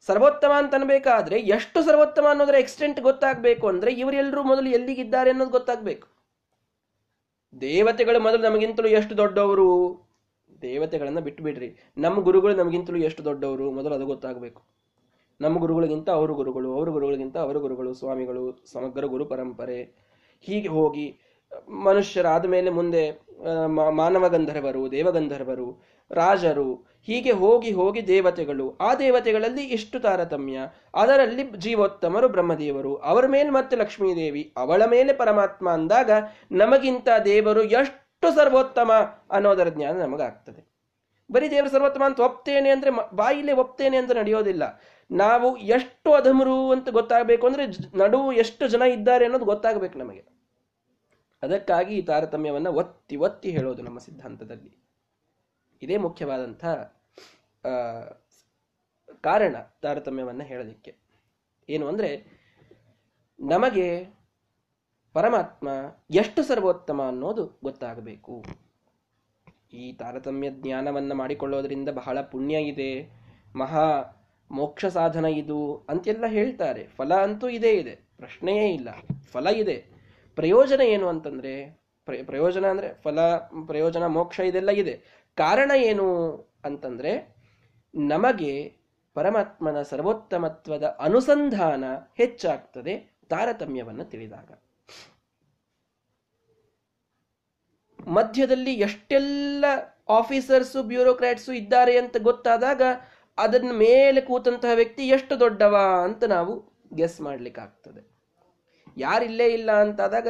ಸರ್ವೋತ್ತಮ 0.00 0.52
ಅಂತ 0.56 0.74
ಅನ್ಬೇಕಾದ್ರೆ 0.74 1.40
ಎಷ್ಟು 1.40 1.82
ಸರ್ವೋತ್ತಮ 1.82 2.26
ಅನ್ನೋದ್ರ 2.30 2.54
ಎಕ್ಸ್ಟೆಂಟ್ 2.54 3.00
ಗೊತ್ತಾಗಬೇಕು 3.00 3.68
ಅಂದ್ರೆ 3.68 3.92
ಇವರೆಲ್ಲರೂ 3.92 4.42
ಮೊದಲು 4.42 4.68
ಎಲ್ಲಿಗಿದ್ದಾರೆ 4.68 5.30
ಅನ್ನೋದು 5.30 5.50
ಗೊತ್ತಾಗ್ಬೇಕು. 5.50 6.08
ದೇವತೆಗಳು 7.60 8.20
ಮೊದಲು 8.20 8.42
ನಮಗಿಂತಲೂ 8.42 8.88
ಎಷ್ಟು 8.88 9.16
ದೊಡ್ಡವರು? 9.16 10.00
ದೇವತೆಗಳನ್ನ 10.62 11.20
ಬಿಟ್ಟು 11.20 11.44
ಬಿಡ್ರಿ 11.44 11.78
ನಮ್ಮ 11.98 12.20
ಗುರುಗಳು 12.20 12.56
ನಮಗಿಂತಲೂ 12.56 12.96
ಎಷ್ಟು 12.96 13.24
ದೊಡ್ಡವರು? 13.24 13.70
ಮೊದಲು 13.70 13.94
ಅದು 13.94 14.06
ಗೊತ್ತಾಗಬೇಕು. 14.06 14.62
ನಮ್ಮ 15.40 15.58
ಗುರುಗಳಿಗಿಂತ 15.58 16.10
ಅವರು 16.10 16.34
ಗುರುಗಳು, 16.34 16.74
ಅವರ 16.74 16.88
ಗುರುಗಳಿಗಿಂತ 16.88 17.36
ಅವರ 17.36 17.56
ಗುರುಗಳು, 17.56 17.94
ಸ್ವಾಮಿಗಳು, 17.94 18.62
ಸಮಗ್ರ 18.66 19.04
ಗುರು 19.04 19.24
ಪರಂಪರೆ. 19.24 20.06
ಹೀಗೆ 20.40 20.68
ಹೋಗಿ 20.68 21.18
ಮನುಷ್ಯರಾದ 21.68 22.44
ಮೇಲೆ 22.46 22.70
ಮುಂದೆ 22.70 23.02
ಮಾನವ 23.90 24.28
ಗಂಧರ್ವರು, 24.28 24.90
ದೇವಗಂಧರ್ವರು, 24.90 25.82
ರಾಜರು, 26.10 26.74
ಹೀಗೆ 27.02 27.30
ಹೋಗಿ 27.30 27.72
ಹೋಗಿ 27.72 28.08
ದೇವತೆಗಳು, 28.08 28.76
ಆ 28.76 28.94
ದೇವತೆಗಳಲ್ಲಿ 28.94 29.64
ಇಷ್ಟು 29.64 30.00
ತಾರತಮ್ಯ. 30.00 30.58
ಅದರಲ್ಲಿ 30.94 31.42
ಜೀವೋತ್ತಮರು 31.42 32.28
ಬ್ರಹ್ಮದೇವರು. 32.28 32.96
ಅವರ 32.96 33.26
ಮೇಲೆ 33.26 33.50
ಮತ್ತೆ 33.50 33.76
ಲಕ್ಷ್ಮೀದೇವಿ, 33.76 34.52
ಅವಳ 34.56 34.84
ಮೇಲೆ 34.84 35.12
ಪರಮಾತ್ಮ 35.12 35.70
ಅಂದಾಗ 35.70 36.10
ನಮಗಿಂತ 36.52 37.08
ದೇವರು 37.24 37.62
ಎಷ್ಟು 37.62 38.34
ಸರ್ವೋತ್ತಮ 38.34 38.92
ಅನ್ನೋದರ 39.30 39.68
ಜ್ಞಾನ 39.68 39.96
ನಮಗಾಗ್ತದೆ. 40.02 40.62
ಬರೀ 41.32 41.48
ದೇವರು 41.50 41.70
ಸರ್ವೋತ್ತಮ 41.70 42.02
ಅಂತ 42.04 42.20
ಒಪ್ತೇನೆ 42.20 42.70
ಅಂದ್ರೆ 42.70 42.90
ಬಾಯಿಲೆ 43.16 43.52
ಒಪ್ತೇನೆ 43.52 43.96
ಅಂತ 43.96 44.12
ನಡೆಯೋದಿಲ್ಲ. 44.12 44.80
ನಾವು 45.10 45.56
ಎಷ್ಟು 45.56 46.12
ಅಧಮರು 46.12 46.72
ಅಂತ 46.72 46.88
ಗೊತ್ತಾಗಬೇಕು 46.88 47.46
ಅಂದ್ರೆ 47.46 47.64
ನಡುವು 47.98 48.32
ಎಷ್ಟು 48.32 48.68
ಜನ 48.68 48.82
ಇದ್ದಾರೆ 48.82 49.24
ಅನ್ನೋದು 49.24 49.44
ಗೊತ್ತಾಗಬೇಕು 49.44 49.98
ನಮಗೆ. 49.98 50.35
ಅದಕ್ಕಾಗಿ 51.46 51.92
ಈ 51.98 52.02
ತಾರತಮ್ಯವನ್ನು 52.02 52.70
ಒತ್ತಿ 52.72 53.16
ಒತ್ತಿ 53.26 53.50
ಹೇಳೋದು 53.56 53.82
ನಮ್ಮ 53.82 53.98
ಸಿದ್ಧಾಂತದಲ್ಲಿ. 53.98 54.72
ಇದೇ 55.82 55.96
ಮುಖ್ಯವಾದಂಥ 56.06 56.64
ಕಾರಣ 59.20 59.56
ತಾರತಮ್ಯವನ್ನು 59.82 60.44
ಹೇಳೋದಕ್ಕೆ. 60.44 60.92
ಏನು 61.68 61.84
ಅಂದರೆ, 61.88 62.10
ನಮಗೆ 63.40 63.88
ಪರಮಾತ್ಮ 65.14 65.68
ಎಷ್ಟು 66.10 66.40
ಸರ್ವೋತ್ತಮ 66.42 67.00
ಅನ್ನೋದು 67.06 67.44
ಗೊತ್ತಾಗಬೇಕು. 67.62 68.34
ಈ 69.72 69.84
ತಾರತಮ್ಯ 69.92 70.48
ಜ್ಞಾನವನ್ನು 70.50 71.14
ಮಾಡಿಕೊಳ್ಳೋದ್ರಿಂದ 71.14 71.90
ಬಹಳ 72.00 72.18
ಪುಣ್ಯ 72.32 72.56
ಇದೆ, 72.72 72.92
ಮಹಾ 73.56 73.86
ಮೋಕ್ಷ 74.50 74.84
ಸಾಧನ 74.98 75.26
ಇದು 75.42 75.58
ಅಂತೆಲ್ಲ 75.88 76.26
ಹೇಳ್ತಾರೆ. 76.28 76.82
ಫಲ 76.96 77.12
ಅಂತೂ 77.26 77.46
ಇದೇ 77.48 77.72
ಇದೆ, 77.72 77.94
ಪ್ರಶ್ನೆಯೇ 78.16 78.66
ಇಲ್ಲ, 78.74 78.88
ಫಲ 79.32 79.46
ಇದೆ. 79.62 79.76
ಪ್ರಯೋಜನ 80.36 80.80
ಏನು 80.80 81.08
ಅಂತಂದ್ರೆ 81.08 81.86
ಪ್ರಯೋಜನ 82.04 82.66
ಅಂದ್ರೆ 82.66 82.94
ಫಲ, 83.02 83.20
ಪ್ರಯೋಜನ, 83.66 84.06
ಮೋಕ್ಷ 84.06 84.40
ಇದೆಲ್ಲ 84.40 84.70
ಇದೆ. 84.70 85.02
ಕಾರಣ 85.34 85.70
ಏನು 85.76 86.36
ಅಂತಂದ್ರೆ, 86.64 87.36
ನಮಗೆ 87.94 88.76
ಪರಮಾತ್ಮನ 89.14 89.82
ಸರ್ವೋತ್ತಮತ್ವದ 89.82 90.82
ಅನುಸಂಧಾನ 90.82 91.84
ಹೆಚ್ಚಾಗ್ತದೆ 92.16 93.18
ತಾರತಮ್ಯವನ್ನು 93.30 94.04
ತಿಳಿದಾಗ. 94.04 94.50
ಮಧ್ಯದಲ್ಲಿ 98.06 98.74
ಎಷ್ಟೆಲ್ಲ 98.74 99.64
ಆಫೀಸರ್ಸು 100.08 100.82
ಬ್ಯೂರೋಕ್ರಾಟ್ಸು 100.82 101.52
ಇದ್ದಾರೆ 101.52 101.98
ಅಂತ 101.98 102.16
ಗೊತ್ತಾದಾಗ 102.16 102.82
ಅದನ್ನ 103.38 103.70
ಮೇಲೆ 103.72 104.20
ಕೂತಂತಹ 104.20 104.74
ವ್ಯಕ್ತಿ 104.74 105.08
ಎಷ್ಟು 105.08 105.40
ದೊಡ್ಡವ 105.40 105.76
ಅಂತ 106.04 106.24
ನಾವು 106.24 106.72
ಗೆಸ್ 106.94 107.20
ಮಾಡ್ಲಿಕ್ಕಾಗ್ತದೆ. 107.20 108.15
ಯಾರಿಲ್ಲೇ 108.96 109.52
ಇಲ್ಲ 109.52 109.72
ಅಂತಾದಾಗ 109.72 110.28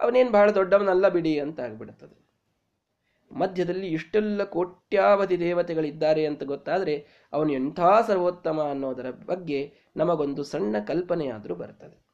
ಅವನೇನು 0.00 0.30
ಬಹಳ 0.30 0.50
ದೊಡ್ಡವನಲ್ಲ 0.50 1.08
ಬಿಡಿ 1.08 1.40
ಅಂತ 1.40 1.60
ಆಗ್ಬಿಡುತ್ತದೆ 1.60 2.26
ಮಧ್ಯದಲ್ಲಿ 3.32 3.88
ಇಷ್ಟೆಲ್ಲ 3.88 4.44
ಕೋಟ್ಯಾವಧಿ 4.44 5.40
ದೇವತೆಗಳಿದ್ದಾರೆ 5.40 6.26
ಅಂತ 6.26 6.42
ಗೊತ್ತಾದರೆ 6.42 7.06
ಅವನು 7.32 7.52
ಎಂಥ 7.52 7.80
ಸರ್ವೋತ್ತಮ 8.06 8.62
ಅನ್ನೋದರ 8.62 9.10
ಬಗ್ಗೆ 9.10 9.72
ನಮಗೊಂದು 9.96 10.42
ಸಣ್ಣ 10.42 10.76
ಕಲ್ಪನೆಯಾದರೂ 10.86 11.54
ಬರ್ತದೆ. 11.54 12.06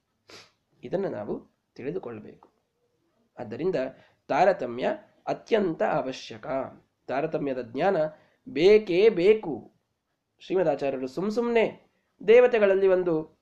ಇದನ್ನು 0.84 1.08
ನಾವು 1.08 1.64
ತಿಳಿದುಕೊಳ್ಳಬೇಕು 1.74 2.48
ಆದ್ದರಿಂದ 3.38 3.76
ತಾರತಮ್ಯ 4.28 4.88
ಅತ್ಯಂತ 5.26 5.82
ಅವಶ್ಯಕ. 5.82 6.46
ತಾರತಮ್ಯದ 7.06 7.62
ಜ್ಞಾನ 7.62 7.96
ಬೇಕೇ 8.48 9.08
ಬೇಕು. 9.08 9.72
ಶ್ರೀಮದಾಚಾರ್ಯರು 10.38 11.08
ಸುಮ್ 11.08 11.30
ಸುಮ್ಮನೆ 11.30 11.86
ದೇವತೆಗಳಲ್ಲಿ 12.28 12.88
ಒಂದು 12.88 13.41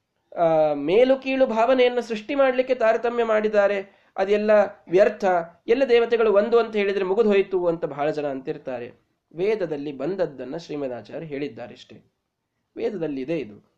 ಮೇಲು 0.74 1.16
ಕೀಳು 1.16 1.46
ಭಾವನೆಯನ್ನು 1.46 2.02
ಸೃಷ್ಟಿ 2.02 2.34
ಮಾಡಲಿಕ್ಕೆ 2.34 2.74
ತಾರತಮ್ಯ 2.74 3.24
ಮಾಡಿದ್ದಾರೆ. 3.24 4.00
ಅದೆಲ್ಲ 4.16 4.50
ವ್ಯರ್ಥ. 4.88 5.24
ಎಲ್ಲ 5.68 5.84
ದೇವತೆಗಳು 5.84 6.32
ಒಂದು 6.32 6.58
ಅಂತ 6.58 6.76
ಹೇಳಿದರೆ 6.76 7.04
ಮುಗಿದು 7.04 7.28
ಹೋಯಿತು 7.28 7.66
ಅಂತ 7.66 7.84
ಬಹಳ 7.84 8.10
ಜನ 8.10 8.26
ಅಂತಿರ್ತಾರೆ. 8.26 8.92
ವೇದದಲ್ಲಿ 9.34 9.92
ಬಂದದ್ದನ್ನು 9.92 10.58
ಶ್ರೀಮದಾಚಾರ್ಯ 10.58 11.26
ಹೇಳಿದ್ದಾರೆ 11.26 11.72
ಇಷ್ಟೇ 11.74 11.96
ವೇದದಲ್ಲಿ 12.76 13.20
ಇದೆ 13.20 13.38
ಇದು. 13.38 13.70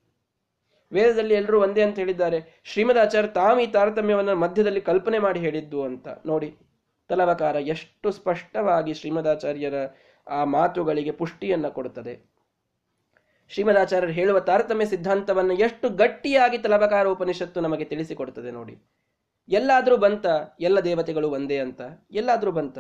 ವೇದದಲ್ಲಿ 0.92 1.34
ಎಲ್ಲರೂ 1.34 1.62
ಒಂದೇ 1.62 1.82
ಅಂತ 1.82 1.98
ಹೇಳಿದ್ದಾರೆ. 1.98 2.60
ಶ್ರೀಮದಾಚಾರ್ಯ 2.64 3.28
ತಾವು 3.28 3.60
ಈ 3.60 3.66
ತಾರತಮ್ಯವನ್ನು 3.66 4.36
ಮಧ್ಯದಲ್ಲಿ 4.36 4.80
ಕಲ್ಪನೆ 4.80 5.18
ಮಾಡಿ 5.18 5.40
ಹೇಳಿದ್ದು 5.40 5.82
ಅಂತ. 5.82 6.08
ನೋಡಿ, 6.26 6.56
ತಲವಕಾರ 7.08 7.56
ಎಷ್ಟು 7.56 8.10
ಸ್ಪಷ್ಟವಾಗಿ 8.10 8.94
ಶ್ರೀಮದಾಚಾರ್ಯರ 8.94 9.74
ಆ 10.28 10.44
ಮಾತುಗಳಿಗೆ 10.44 11.10
ಪುಷ್ಟಿಯನ್ನು 11.10 11.70
ಕೊಡುತ್ತದೆ. 11.70 12.31
ಶ್ರೀಮದಾಚಾರ್ಯರು 13.48 14.12
ಹೇಳುವ 14.12 14.40
ತಾರತಮ್ಯ 14.40 14.85
ಸಿದ್ಧಾಂತವನ್ನು 14.85 15.55
ಎಷ್ಟು 15.55 15.88
ಗಟ್ಟಿಯಾಗಿ 15.88 16.59
ತಲಬಕಾರ 16.59 17.07
ಉಪನಿಷತ್ತು 17.07 17.61
ನಮಗೆ 17.61 17.85
ತಿಳಿಸಿಕೊಡುತ್ತದೆ 17.85 18.50
ನೋಡಿ. 18.50 18.78
ಎಲ್ಲಾದರೂ 19.48 19.96
ಬಂತ, 19.96 20.26
ಎಲ್ಲ 20.61 20.81
ದೇವತೆಗಳು 20.81 21.31
ಒಂದೇ 21.31 21.59
ಅಂತ. 21.59 21.81
ಎಲ್ಲಾದರೂ 22.11 22.52
ಬಂತ. 22.52 22.78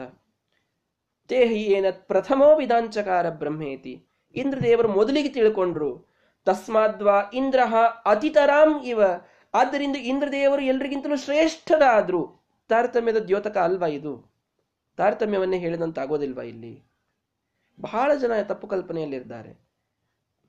ತೇಹಿ 1.28 1.62
ಏನ 1.62 1.84
ಪ್ರಥಮೋ 1.90 2.56
ವಿಧಾಂಚಕಾರ 2.56 3.30
ಬ್ರಹ್ಮೇತಿ. 3.30 4.06
ಇಂದ್ರದೇವರು 4.34 4.88
ಮೊದಲಿಗೆ 4.88 5.28
ತಿಳ್ಕೊಂಡ್ರು, 5.28 6.06
ತಸ್ಮಾದ್ವಾ 6.44 7.22
ಇಂದ್ರ 7.34 7.60
ಅತಿತರಾಂ 8.04 8.84
ಇವ. 8.84 9.02
ಆದ್ದರಿಂದ 9.54 9.96
ಇಂದ್ರದೇವರು 9.96 10.62
ಎಲ್ರಿಗಿಂತಲೂ 10.62 11.16
ಶ್ರೇಷ್ಠರಾದ್ರು. 11.16 12.42
ತಾರತಮ್ಯದ 12.68 13.16
ದ್ಯೋತಕ 13.16 13.56
ಅಲ್ವಾ 13.56 13.86
ಇದು? 13.86 14.32
ತಾರತಮ್ಯವನ್ನೇ 14.96 15.58
ಹೇಳಿದಂತಾಗೋದಿಲ್ವಾ 15.58 16.42
ಇಲ್ಲಿ? 16.42 16.82
ಬಹಳ 17.80 18.14
ಜನ 18.14 18.42
ತಪ್ಪು 18.42 18.66
ಕಲ್ಪನೆಯಲ್ಲಿದ್ದಾರೆ. 18.66 19.71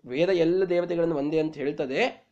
ವೇದ 0.06 0.30
ಎಲ್ಲ 0.30 0.64
ದೇವತೆಗಳನ್ನು 0.64 1.16
ಒಂದೇ 1.16 1.40
ಅಂತ 1.40 1.56
ಹೇಳ್ತದೆ. 1.56 2.28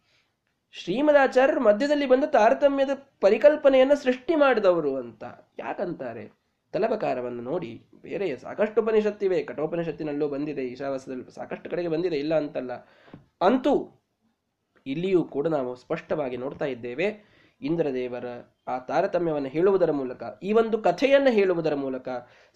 ಶ್ರೀಮದಾಚಾರ್ಯರು 0.71 1.62
ಮಧ್ಯದಲ್ಲಿ 1.62 2.05
ಬಂದು 2.05 2.27
ತಾರತಮ್ಯದ 2.27 2.89
ಪರಿಕಲ್ಪನೆಯನ್ನು 3.21 3.95
ಸೃಷ್ಟಿ 3.95 4.36
ಮಾಡಿದವರು 4.36 4.95
ಅಂತ. 4.95 5.23
ಯಾಕಂತಾರೆ? 5.60 6.31
ತಲಪಕಾರವನ್ನು 6.71 7.43
ನೋಡಿ. 7.43 7.86
ಬೇರೆ 8.01 8.38
ಸಾಕಷ್ಟು 8.38 8.81
ಉಪನಿಷತ್ತಿವೆ. 8.81 9.43
ಕಠೋಪನಿಷತ್ತಿನಲ್ಲೂ 9.43 10.27
ಬಂದಿದೆ. 10.27 10.65
ಈಶಾವಾಸದಲ್ಲಿ 10.65 11.36
ಸಾಕಷ್ಟು 11.36 11.69
ಕಡೆಗೆ 11.69 11.88
ಬಂದಿದೆ. 11.88 12.15
ಇಲ್ಲ 12.15 12.38
ಅಂತಲ್ಲ. 12.38 12.71
ಅಂತೂ 13.41 13.91
ಇಲ್ಲಿಯೂ 14.86 15.23
ಕೂಡ 15.23 15.47
ನಾವು 15.47 15.75
ಸ್ಪಷ್ಟವಾಗಿ 15.75 16.38
ನೋಡ್ತಾ 16.38 16.65
ಇದ್ದೇವೆ. 16.65 17.31
ಇಂದ್ರದೇವರ 17.62 18.25
ಆ 18.67 18.79
ತಾರತಮ್ಯವನ್ನು 18.79 19.49
ಹೇಳುವುದರ 19.49 19.91
ಮೂಲಕ, 19.91 20.23
ಈ 20.43 20.53
ಒಂದು 20.53 20.77
ಕಥೆಯನ್ನು 20.77 21.29
ಹೇಳುವುದರ 21.31 21.75
ಮೂಲಕ 21.75 22.10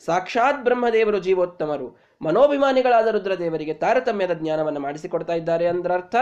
ಸಾಕ್ಷಾತ್ 0.05 0.63
ಬ್ರಹ್ಮದೇವರು 0.63 1.19
ಜೀವೋತ್ತಮರು. 1.19 1.97
ಮನೋಭಿಮಾನಿಗಳಾದ 2.21 3.07
ರುದ್ರದೇವರಿಗೆ 3.07 3.73
ತಾರತಮ್ಯದ 3.73 4.33
ಜ್ಞಾನವನ್ನು 4.33 4.79
ಮಾಡಿಸಿಕೊಡ್ತಾ 4.79 5.33
ಇದ್ದಾರೆ 5.33 5.67
ಅಂದ್ರರ್ಥ, 5.67 6.15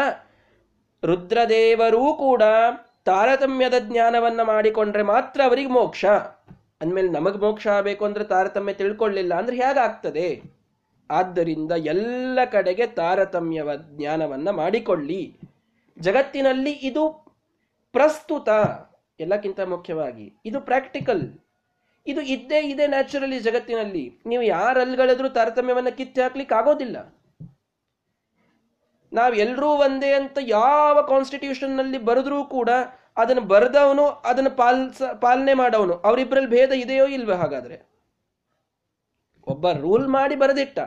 ರುದ್ರದೇವರೂ 1.05 2.13
ಕೂಡ 2.13 2.43
ತಾರತಮ್ಯದ 3.05 3.73
ಜ್ಞಾನವನ್ನ 3.79 4.41
ಮಾಡಿಕೊಂಡ್ರೆ 4.41 5.03
ಮಾತ್ರ 5.03 5.41
ಅವರಿಗೆ 5.45 5.69
ಮೋಕ್ಷ. 5.69 6.05
ಅಂದಮೇಲೆ 6.81 7.09
ನಮಗೆ 7.09 7.37
ಮೋಕ್ಷ 7.37 7.67
ಆಗಬೇಕು 7.67 8.05
ಅಂದ್ರೆ 8.05 8.25
ತಾರತಮ್ಯ 8.25 8.73
ತಿಳ್ಕೊಳ್ಳಿಲ್ಲ 8.73 9.33
ಅಂದ್ರೆ 9.33 9.57
ಹೇಗಾಗ್ತದೆ? 9.57 10.41
ಆದ್ದರಿಂದ 11.11 11.71
ಎಲ್ಲ 11.71 12.39
ಕಡೆಗೆ 12.51 12.87
ತಾರತಮ್ಯವ 12.87 13.69
ಜ್ಞಾನವನ್ನ 13.75 14.49
ಮಾಡಿಕೊಳ್ಳಿ. 14.49 15.39
ಜಗತ್ತಿನಲ್ಲಿ 15.99 16.71
ಇದು 16.71 17.35
ಪ್ರಸ್ತುತ. 17.91 18.49
ಎಲ್ಲಕ್ಕಿಂತ 19.19 19.59
ಮುಖ್ಯವಾಗಿ, 19.59 20.33
ಇದು 20.45 20.61
ಪ್ರಾಕ್ಟಿಕಲ್ 20.61 21.33
ಇದು 22.05 22.21
ಇದ್ದೇ 22.21 22.59
ಇದೆ 22.61 22.87
ನ್ಯಾಚುರಲಿ 22.87 23.39
ಜಗತ್ತಿನಲ್ಲಿ. 23.39 24.21
ನೀವು 24.25 24.43
ಯಾರಲ್ಗಳಿದ್ರೂ 24.43 25.29
ತಾರತಮ್ಯವನ್ನ 25.29 25.89
ಕಿತ್ತಿ 25.89 26.21
ಹಾಕ್ಲಿಕ್ಕೆ 26.21 26.55
ಆಗೋದಿಲ್ಲ. 26.55 26.97
ನಾವ್ 29.13 29.35
ಎಲ್ರೂ 29.35 29.67
ಒಂದೇ 29.67 30.13
ಅಂತ 30.13 30.37
ಯಾವ 30.41 31.01
ಕಾನ್ಸ್ಟಿಟ್ಯೂಷನ್ನಲ್ಲಿ 31.01 31.97
ಬರೆದ್ರೂ 31.97 32.43
ಕೂಡ 32.43 32.69
ಅದನ್ನು 33.17 33.41
ಬರೆದವನು, 33.41 34.05
ಅದನ್ನು 34.05 34.49
ಪಾಲ್ಸ, 34.49 35.01
ಪಾಲನೆ 35.01 35.53
ಮಾಡವನು. 35.53 35.93
ಅವರಿಬ್ಬರಲ್ಲಿ 35.93 36.49
ಭೇದ 36.49 36.71
ಇದೆಯೋ 36.71 37.07
ಇಲ್ವೋ 37.07 37.33
ಹಾಗಾದ್ರೆ? 37.33 37.93
ಒಬ್ಬ 39.47 39.71
ರೂಲ್ 39.71 40.07
ಮಾಡಿ 40.07 40.35
ಬರೆದಿಟ್ಟ. 40.35 40.79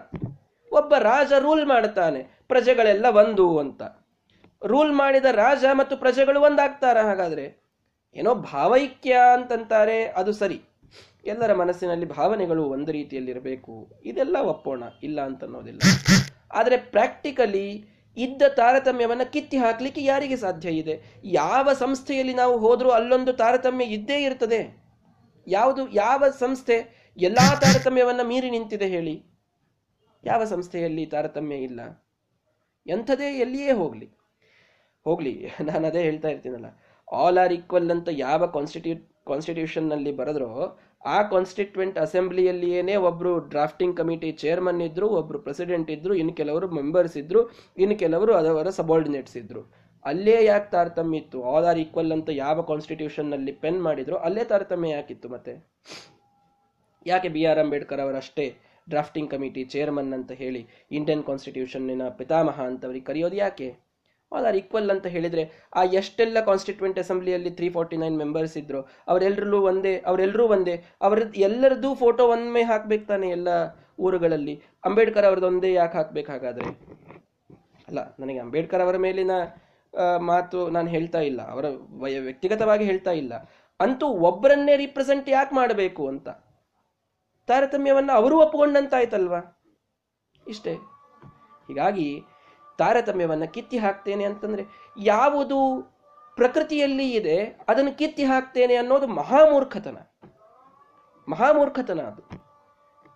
ಒಬ್ಬ 0.73 0.97
ರಾಜ 0.97 1.33
ರೂಲ್ 1.39 1.67
ಮಾಡುತ್ತಾನೆ 1.67 2.23
ಪ್ರಜೆಗಳೆಲ್ಲ 2.49 3.07
ಒಂದು 3.07 3.59
ಅಂತ. 3.59 3.83
ರೂಲ್ 4.65 4.93
ಮಾಡಿದ 4.93 5.25
ರಾಜ 5.25 5.65
ಮತ್ತು 5.73 5.97
ಪ್ರಜೆಗಳು 5.97 6.41
ಒಂದಾಗ್ತಾರ 6.41 6.99
ಹಾಗಾದ್ರೆ? 6.99 7.63
ಏನೋ 8.15 8.35
ಭಾವೈಕ್ಯ 8.35 9.17
ಅಂತಂತಾರೆ. 9.33 10.07
ಅದು 10.07 10.33
ಸರಿ. 10.33 10.63
ಎಲ್ಲರ 11.27 11.53
ಮನಸ್ಸಿನಲ್ಲಿ 11.55 12.07
ಭಾವನೆಗಳು 12.07 12.65
ಒಂದು 12.65 12.93
ರೀತಿಯಲ್ಲಿರಬೇಕು. 12.93 14.01
ಇದೆಲ್ಲ 14.05 14.37
ಒಪ್ಪೋಣ, 14.37 14.83
ಇಲ್ಲ 15.03 15.21
ಅಂತ 15.21 15.45
ಅನ್ನೋದಿಲ್ಲ 15.45 15.81
ಆದರೆ 16.53 16.77
ಪ್ರಾಕ್ಟಿಕಲಿ 16.77 17.97
ಇದ್ದ 18.17 18.43
ತಾರತಮ್ಯವನ್ನು 18.57 19.33
ಕಿತ್ತಿ 19.33 19.57
ಹಾಕಲಿಕ್ಕೆ 19.57 20.05
ಯಾರಿಗೆ 20.05 20.37
ಸಾಧ್ಯ 20.37 20.69
ಇದೆ? 20.69 20.95
ಯಾವ 21.25 21.73
ಸಂಸ್ಥೆಯಲ್ಲಿ 21.73 22.35
ನಾವು 22.35 22.59
ಹೋದರೂ 22.59 22.91
ಅಲ್ಲೊಂದು 22.91 23.33
ತಾರತಮ್ಯ 23.33 23.85
ಇದ್ದೇ 23.85 24.23
ಇರ್ತದೆ. 24.23 24.61
ಯಾವುದು, 25.47 25.89
ಯಾವ 25.93 26.25
ಸಂಸ್ಥೆ 26.39 26.77
ಎಲ್ಲ 27.17 27.39
ತಾರತಮ್ಯವನ್ನು 27.61 28.25
ಮೀರಿ 28.29 28.51
ನಿಂತಿದೆ 28.51 28.87
ಹೇಳಿ. 28.87 29.25
ಯಾವ 30.25 30.45
ಸಂಸ್ಥೆಯಲ್ಲಿ 30.45 31.07
ತಾರತಮ್ಯ 31.07 31.57
ಇಲ್ಲ? 31.57 31.81
ಎಂಥದೇ 32.87 33.39
ಎಲ್ಲಿಯೇ 33.39 33.73
ಹೋಗಲಿ. 33.73 34.09
ಹೋಗಲಿ, 35.05 35.47
ನಾನು 35.63 35.87
ಅದೇ 35.87 36.03
ಹೇಳ್ತಾ 36.03 36.29
ಇರ್ತೀನಲ್ಲ. 36.29 36.67
ಆಲ್ 37.13 37.39
ಆರ್ 37.39 37.53
ಈಕ್ವಲ್ 37.53 37.91
ಅಂತ 37.91 38.09
ಯಾವ 38.13 38.47
ಕಾನ್ಸ್ಟಿಟ್ಯೂಟ್ 38.47 39.13
ಕಾನ್ಸ್ಟಿಟ್ಯೂಷನ್ನಲ್ಲಿ 39.27 40.13
ಬರೆದ್ರೋ 40.13 40.79
ಆ 41.15 41.19
ಕಾನ್ಸ್ಟಿಟ್ಯೂಂಟ್ 41.33 41.97
ಅಸೆಂಬ್ಲಿಯಲ್ಲಿಯೇ 42.05 42.97
ಒಬ್ಬರು 43.09 43.33
ಡ್ರಾಫ್ಟಿಂಗ್ 43.53 43.97
ಕಮಿಟಿ 44.01 44.31
ಚೇರ್ಮನ್ 44.43 44.81
ಇದ್ದರು 44.89 45.09
ಒಬ್ಬರು 45.19 45.39
ಪ್ರೆಸಿಡೆಂಟ್ 45.47 45.91
ಇದ್ದರು 45.97 46.15
ಇನ್ನು 46.23 46.35
ಕೆಲವರು 46.41 46.69
ಮೆಂಬರ್ಸ್ 46.79 47.17
ಇದ್ದರು 47.23 47.43
ಇನ್ನು 47.79 47.97
ಕೆಲವರು 48.05 48.35
ಅದವರ 48.41 48.71
ಸಬಾರ್ಡಿನೇಟ್ಸ್ 48.79 49.37
ಇದ್ದರು 49.43 49.63
ಅಲ್ಲೇ 50.05 50.35
ಯಾಕೆ 50.45 50.69
ತಾರತಮ್ಯ 50.73 51.21
ಇತ್ತು? 51.21 51.39
ಆಲ್ 51.53 51.67
ಆರ್ 51.71 51.79
ಈಕ್ವಲ್ 51.85 52.13
ಅಂತ 52.17 52.31
ಯಾವ 52.45 52.63
ಕಾನ್ಸ್ಟಿಟ್ಯೂಷನ್ನಲ್ಲಿ 52.69 53.53
ಪೆನ್ 53.63 53.81
ಮಾಡಿದ್ರು, 53.87 54.17
ಅಲ್ಲೇ 54.27 54.45
ತಾರತಮ್ಯ 54.45 54.91
ಯಾಕಿತ್ತು 54.91 55.29
ಮತ್ತೆ? 55.29 55.55
ಯಾಕೆ 57.07 57.29
ಬಿ 57.35 57.43
ಆರ್ 57.51 57.61
ಅಂಬೇಡ್ಕರ್ 57.63 58.03
ಅವರಷ್ಟೇ 58.05 58.47
ಡ್ರಾಫ್ಟಿಂಗ್ 58.89 59.31
ಕಮಿಟಿ 59.31 59.63
ಚೇರ್ಮನ್ 59.73 60.13
ಅಂತ 60.19 60.33
ಹೇಳಿ 60.43 60.63
ಇಂಡಿಯನ್ 60.99 61.25
ಕಾನ್ಸ್ಟಿಟ್ಯೂಷನ್ನಿನ 61.31 62.05
ಪಿತಾಮಹ 62.19 62.59
ಅಂತವರಿಗೆ 62.71 63.07
ಕರೆಯೋದು 63.11 63.37
ಯಾಕೆ? 63.45 63.69
ಆಲ್ 64.33 64.47
ಆರ್ 64.47 64.57
ಈಕ್ವಲ್ 64.57 64.91
ಅಂತ 64.91 65.07
ಹೇಳಿದರೆ, 65.07 65.51
ಆ 65.75 65.83
ಎಷ್ಟೆಲ್ಲ 65.83 66.41
ಕಾನ್ಸ್ಟಿಟ್ಯೂಂಟ್ 66.41 66.99
ಅಸೆಂಬ್ಲಿಯಲ್ಲಿ 66.99 67.51
ತ್ರೀ 67.51 67.71
ಫೋರ್ಟಿ 67.71 67.97
ನೈನ್ 67.97 68.19
ಮೆಂಬರ್ಸ್ 68.19 68.57
ಇದ್ದರು 68.57 68.89
ಅವರೆಲ್ಲರೂ 69.09 69.61
ಒಂದೇ 69.61 70.03
ಅವರೆಲ್ಲರೂ 70.07 70.47
ಒಂದೇ 70.47 70.85
ಅವರ 71.03 71.23
ಎಲ್ಲರದ್ದು 71.37 71.95
ಫೋಟೋ 71.95 72.29
ಒಮ್ಮೆ 72.29 72.63
ಹಾಕ್ಬೇಕು 72.63 73.07
ತಾನೆ 73.07 73.29
ಎಲ್ಲ 73.29 73.49
ಊರುಗಳಲ್ಲಿ. 73.99 74.63
ಅಂಬೇಡ್ಕರ್ 74.85 75.27
ಅವ್ರದ್ದು 75.27 75.47
ಒಂದೇ 75.47 75.73
ಯಾಕೆ 75.73 75.99
ಹಾಕ್ಬೇಕು 75.99 76.33
ಹಾಗಾದ್ರೆ 76.33 76.67
ಅಲ್ಲ, 77.89 77.99
ನನಗೆ 78.21 78.39
ಅಂಬೇಡ್ಕರ್ 78.39 78.83
ಅವರ 78.83 78.97
ಮೇಲಿನ 78.97 79.31
ಮಾತು 80.21 80.71
ನಾನು 80.71 80.89
ಹೇಳ್ತಾ 80.89 81.21
ಇಲ್ಲ, 81.21 81.51
ಅವರ 81.51 81.65
ವಯ- 81.99 82.21
ವ್ಯಕ್ತಿಗತವಾಗಿ 82.21 82.85
ಹೇಳ್ತಾ 82.85 83.11
ಇಲ್ಲ. 83.11 83.51
ಅಂತೂ 83.81 84.07
ಒಬ್ಬರನ್ನೇ 84.07 84.77
ರಿಪ್ರೆಸೆಂಟ್ 84.77 85.29
ಯಾಕೆ 85.29 85.55
ಮಾಡಬೇಕು 85.55 86.09
ಅಂತ? 86.09 86.29
ತಾರತಮ್ಯವನ್ನು 87.49 88.13
ಅವರು 88.13 88.39
ಒಪ್ಪಿಕೊಂಡಂತಾಯ್ತಲ್ವಾ 88.41 89.41
ಇಷ್ಟೇ. 90.49 90.73
ಹೀಗಾಗಿ 91.69 92.23
ತಾರತಮ್ಯವನ್ನ 92.79 93.45
ಕಿತ್ತಿ 93.45 93.79
ಹಾಕ್ತೇನೆ 93.79 94.25
ಅಂತಂದರೆ 94.25 94.65
ಯಾವುದು 94.99 95.83
ಪ್ರಕೃತಿಯಲ್ಲಿ 96.37 97.13
ಇದೆ, 97.13 97.59
ಅದನ್ನು 97.69 97.99
ಕಿತ್ತಿ 97.99 98.25
ಹಾಕ್ತೇನೆ 98.25 98.75
ಅನ್ನೋದು 98.75 99.07
ಮಹಾಮೂರ್ಖತನ. 99.07 99.97
ಮಹಾಮೂರ್ಖತನ 101.29 102.01
ಅದು. 102.01 102.23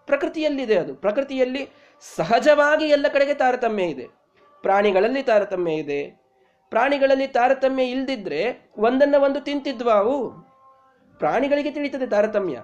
ಪ್ರಕೃತಿಯಲ್ಲಿದೆ 0.07 0.79
ಅದು. 0.79 0.94
ಪ್ರಕೃತಿಯಲ್ಲಿ 0.94 1.68
ಸಹಜವಾಗಿ 2.16 2.85
ಎಲ್ಲ 2.85 3.07
ಕಡೆಗೆ 3.09 3.35
ತಾರತಮ್ಯ 3.35 3.83
ಇದೆ. 3.83 4.09
ಪ್ರಾಣಿಗಳಲ್ಲಿ 4.62 5.23
ತಾರತಮ್ಯ 5.23 5.73
ಇದೆ. 5.73 6.20
ಪ್ರಾಣಿಗಳಲ್ಲಿ 6.70 7.27
ತಾರತಮ್ಯ 7.27 7.83
ಇಲ್ದಿದ್ರೆ 7.83 8.70
ಒಂದನ್ನ 8.79 9.14
ಒಂದು 9.18 9.40
ತಿಂತಿದ್ವಾ 9.40 9.92
ಅವು? 9.92 10.31
ಪ್ರಾಣಿಗಳಿಗೆ 11.18 11.70
ತಿಳಿತದೆ 11.70 12.07
ತಾರತಮ್ಯ. 12.07 12.62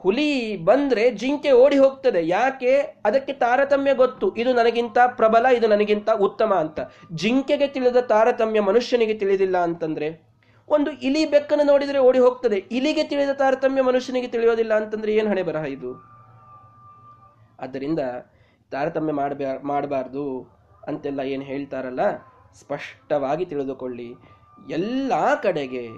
ಹುಲಿ 0.00 0.56
ಬಂದ್ರೆ 0.56 1.10
ಜಿಂಕೆ 1.10 1.52
ಓಡಿ 1.52 1.78
ಹೋಗ್ತದೆ. 1.78 2.28
ಯಾಕೆ? 2.28 2.80
ಅದಕ್ಕೆ 3.04 3.32
ತಾರತಮ್ಯ 3.32 3.94
ಗೊತ್ತು. 3.94 4.34
ಇದು 4.36 4.52
ನನಗಿಂತ 4.52 4.98
ಪ್ರಬಲ, 5.16 5.46
ಇದು 5.46 5.68
ನನಗಿಂತ 5.68 6.10
ಉತ್ತಮ 6.10 6.54
ಅಂತ. 6.54 6.80
ಜಿಂಕೆಗೆ 7.12 7.66
ತಿಳಿದ 7.66 7.96
ತಾರತಮ್ಯ 7.96 8.60
ಮನುಷ್ಯನಿಗೆ 8.60 9.14
ತಿಳಿದಿಲ್ಲ 9.14 9.58
ಅಂತಂದ್ರೆ? 9.58 10.28
ಒಂದು 10.68 10.90
ಇಲಿ 10.90 11.30
ಬೆಕ್ಕನ್ನು 11.30 11.64
ನೋಡಿದ್ರೆ 11.64 11.98
ಓಡಿ 11.98 12.18
ಹೋಗ್ತದೆ. 12.18 12.56
ಇಲಿಗೆ 12.56 13.04
ತಿಳಿದ 13.04 13.30
ತಾರತಮ್ಯ 13.30 13.82
ಮನುಷ್ಯನಿಗೆ 13.82 14.28
ತಿಳಿಯೋದಿಲ್ಲ 14.28 14.74
ಅಂತಂದ್ರೆ 14.74 15.14
ಏನು 15.14 15.28
ಹಣೆ 15.28 15.42
ಬರಹ 15.42 15.64
ಇದು? 15.64 16.04
ಆದ್ದರಿಂದ 17.60 17.98
ತಾರತಮ್ಯ 18.70 19.12
ಮಾಡಬಾ, 19.12 19.58
ಮಾಡಬಾರ್ದು 19.62 20.50
ಅಂತೆಲ್ಲ 20.86 21.20
ಏನು 21.20 21.42
ಹೇಳ್ತಾರಲ್ಲ? 21.42 22.00
ಸ್ಪಷ್ಟವಾಗಿ 22.54 23.44
ತಿಳಿದುಕೊಳ್ಳಿ. 23.44 24.14
ಎಲ್ಲ 24.70 25.12
ಕಡೆಗೆ 25.42 25.88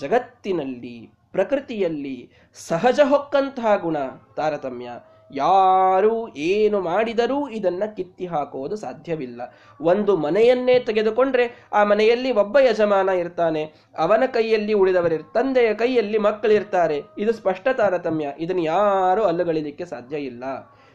ಜಗತ್ತಿನಲ್ಲಿ 0.00 1.17
ಪ್ರಕೃತಿಯಲ್ಲಿ 1.32 2.30
ಸಹಜ 2.54 3.00
ಹೊಕ್ಕಂತಹ 3.08 3.76
ಗುಣ, 3.76 3.96
ತಾರತಮ್ಯ. 4.36 4.90
ಯಾರು 5.34 6.34
ಏನು 6.36 6.80
ಮಾಡಿದರೂ 6.80 7.48
ಇದನ್ನ 7.48 7.82
ಕಿತ್ತಿ 7.96 8.26
ಹಾಕೋದು 8.26 8.76
ಸಾಧ್ಯವಿಲ್ಲ. 8.76 9.54
ಒಂದು 9.80 10.16
ಮನೆಯನ್ನೇ 10.16 10.78
ತೆಗೆದುಕೊಂಡ್ರೆ 10.78 11.68
ಆ 11.72 11.84
ಮನೆಯಲ್ಲಿ 11.84 12.32
ಒಬ್ಬ 12.32 12.58
ಯಜಮಾನ 12.58 13.08
ಇರ್ತಾನೆ. 13.08 13.72
ಅವನ 13.98 14.22
ಕೈಯಲ್ಲಿ 14.26 14.72
ಉಳಿದವರಿರ್, 14.72 15.22
ತಂದೆಯ 15.34 15.74
ಕೈಯಲ್ಲಿ 15.74 16.18
ಮಕ್ಕಳಿರ್ತಾರೆ. 16.18 17.02
ಇದು 17.18 17.32
ಸ್ಪಷ್ಟ 17.32 17.68
ತಾರತಮ್ಯ. 17.68 18.28
ಇದನ್ನು 18.38 18.62
ಯಾರು 18.62 19.24
ಅಲ್ಲುಗಳಿಲಿಕ್ಕೆ 19.24 19.84
ಸಾಧ್ಯ 19.84 20.16
ಇಲ್ಲ. 20.16 20.44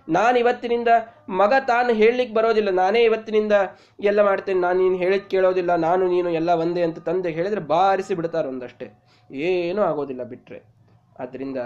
ನಾನು 0.10 0.40
ಇವತ್ತಿನಿಂದ 0.40 0.88
ಮಗ 1.30 1.54
ತಾನು 1.68 1.94
ಹೇಳಲಿಕ್ಕೆ 1.94 2.36
ಬರೋದಿಲ್ಲ. 2.36 2.70
ನಾನೇ 2.70 3.04
ಇವತ್ತಿನಿಂದ 3.04 3.54
ಎಲ್ಲ 4.00 4.24
ಮಾಡ್ತೇನೆ. 4.24 4.60
ನಾನು 4.60 4.80
ನೀನು 4.80 4.96
ಹೇಳಿದ್ 4.96 5.30
ಕೇಳೋದಿಲ್ಲ. 5.30 5.76
ನಾನು 5.76 6.08
ನೀನು 6.08 6.30
ಎಲ್ಲ 6.30 6.50
ಒಂದೇ 6.50 6.82
ಅಂತ 6.82 7.00
ತಂದೆ 7.00 7.30
ಹೇಳಿದ್ರೆ 7.30 7.62
ಬಾರಿಸಿ 7.62 8.16
ಬಿಡ್ತಾರೆ 8.16 8.48
ಒಂದಷ್ಟೇ 8.48 9.03
ಏನೂ 9.34 9.82
ಆಗೋದಿಲ್ಲ 9.82 10.24
ಬಿಟ್ಟರೆ 10.24 10.64
ಆದ್ದರಿಂದ 11.20 11.58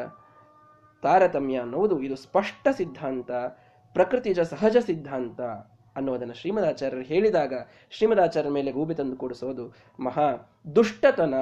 ತಾರತಮ್ಯ 1.04 1.58
ಅನ್ನುವುದು 1.58 2.02
ಇದು 2.02 2.16
ಸ್ಪಷ್ಟ 2.16 2.68
ಸಿದ್ಧಾಂತ 2.72 3.32
ಪ್ರಕೃತಿಜ 3.94 4.40
ಸಹಜ 4.40 4.78
ಸಿದ್ಧಾಂತ 4.78 5.42
ಅನ್ನುವುದನ್ನು 5.96 6.34
ಶ್ರೀಮದಾಚಾರ್ಯರು 6.34 7.04
ಹೇಳಿದಾಗ 7.04 7.54
ಶ್ರೀಮದಾಚಾರ್ಯರ 7.90 8.54
ಮೇಲೆ 8.54 8.72
ಗೂಬೆ 8.72 8.94
ತಂದು 8.94 9.16
ಕೊಡಿಸೋದು 9.16 9.74
ಮಹಾ 10.00 10.56
ದುಷ್ಟತನ, 10.76 11.34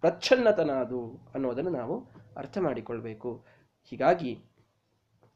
ಪ್ರಚ್ಛನ್ನತನ 0.00 0.70
ಅದು 0.70 1.30
ಅನ್ನೋದನ್ನು 1.34 1.70
ನಾವು 1.70 2.06
ಅರ್ಥ 2.36 2.58
ಮಾಡಿಕೊಳ್ಬೇಕು. 2.58 3.44
ಹೀಗಾಗಿ 3.90 4.38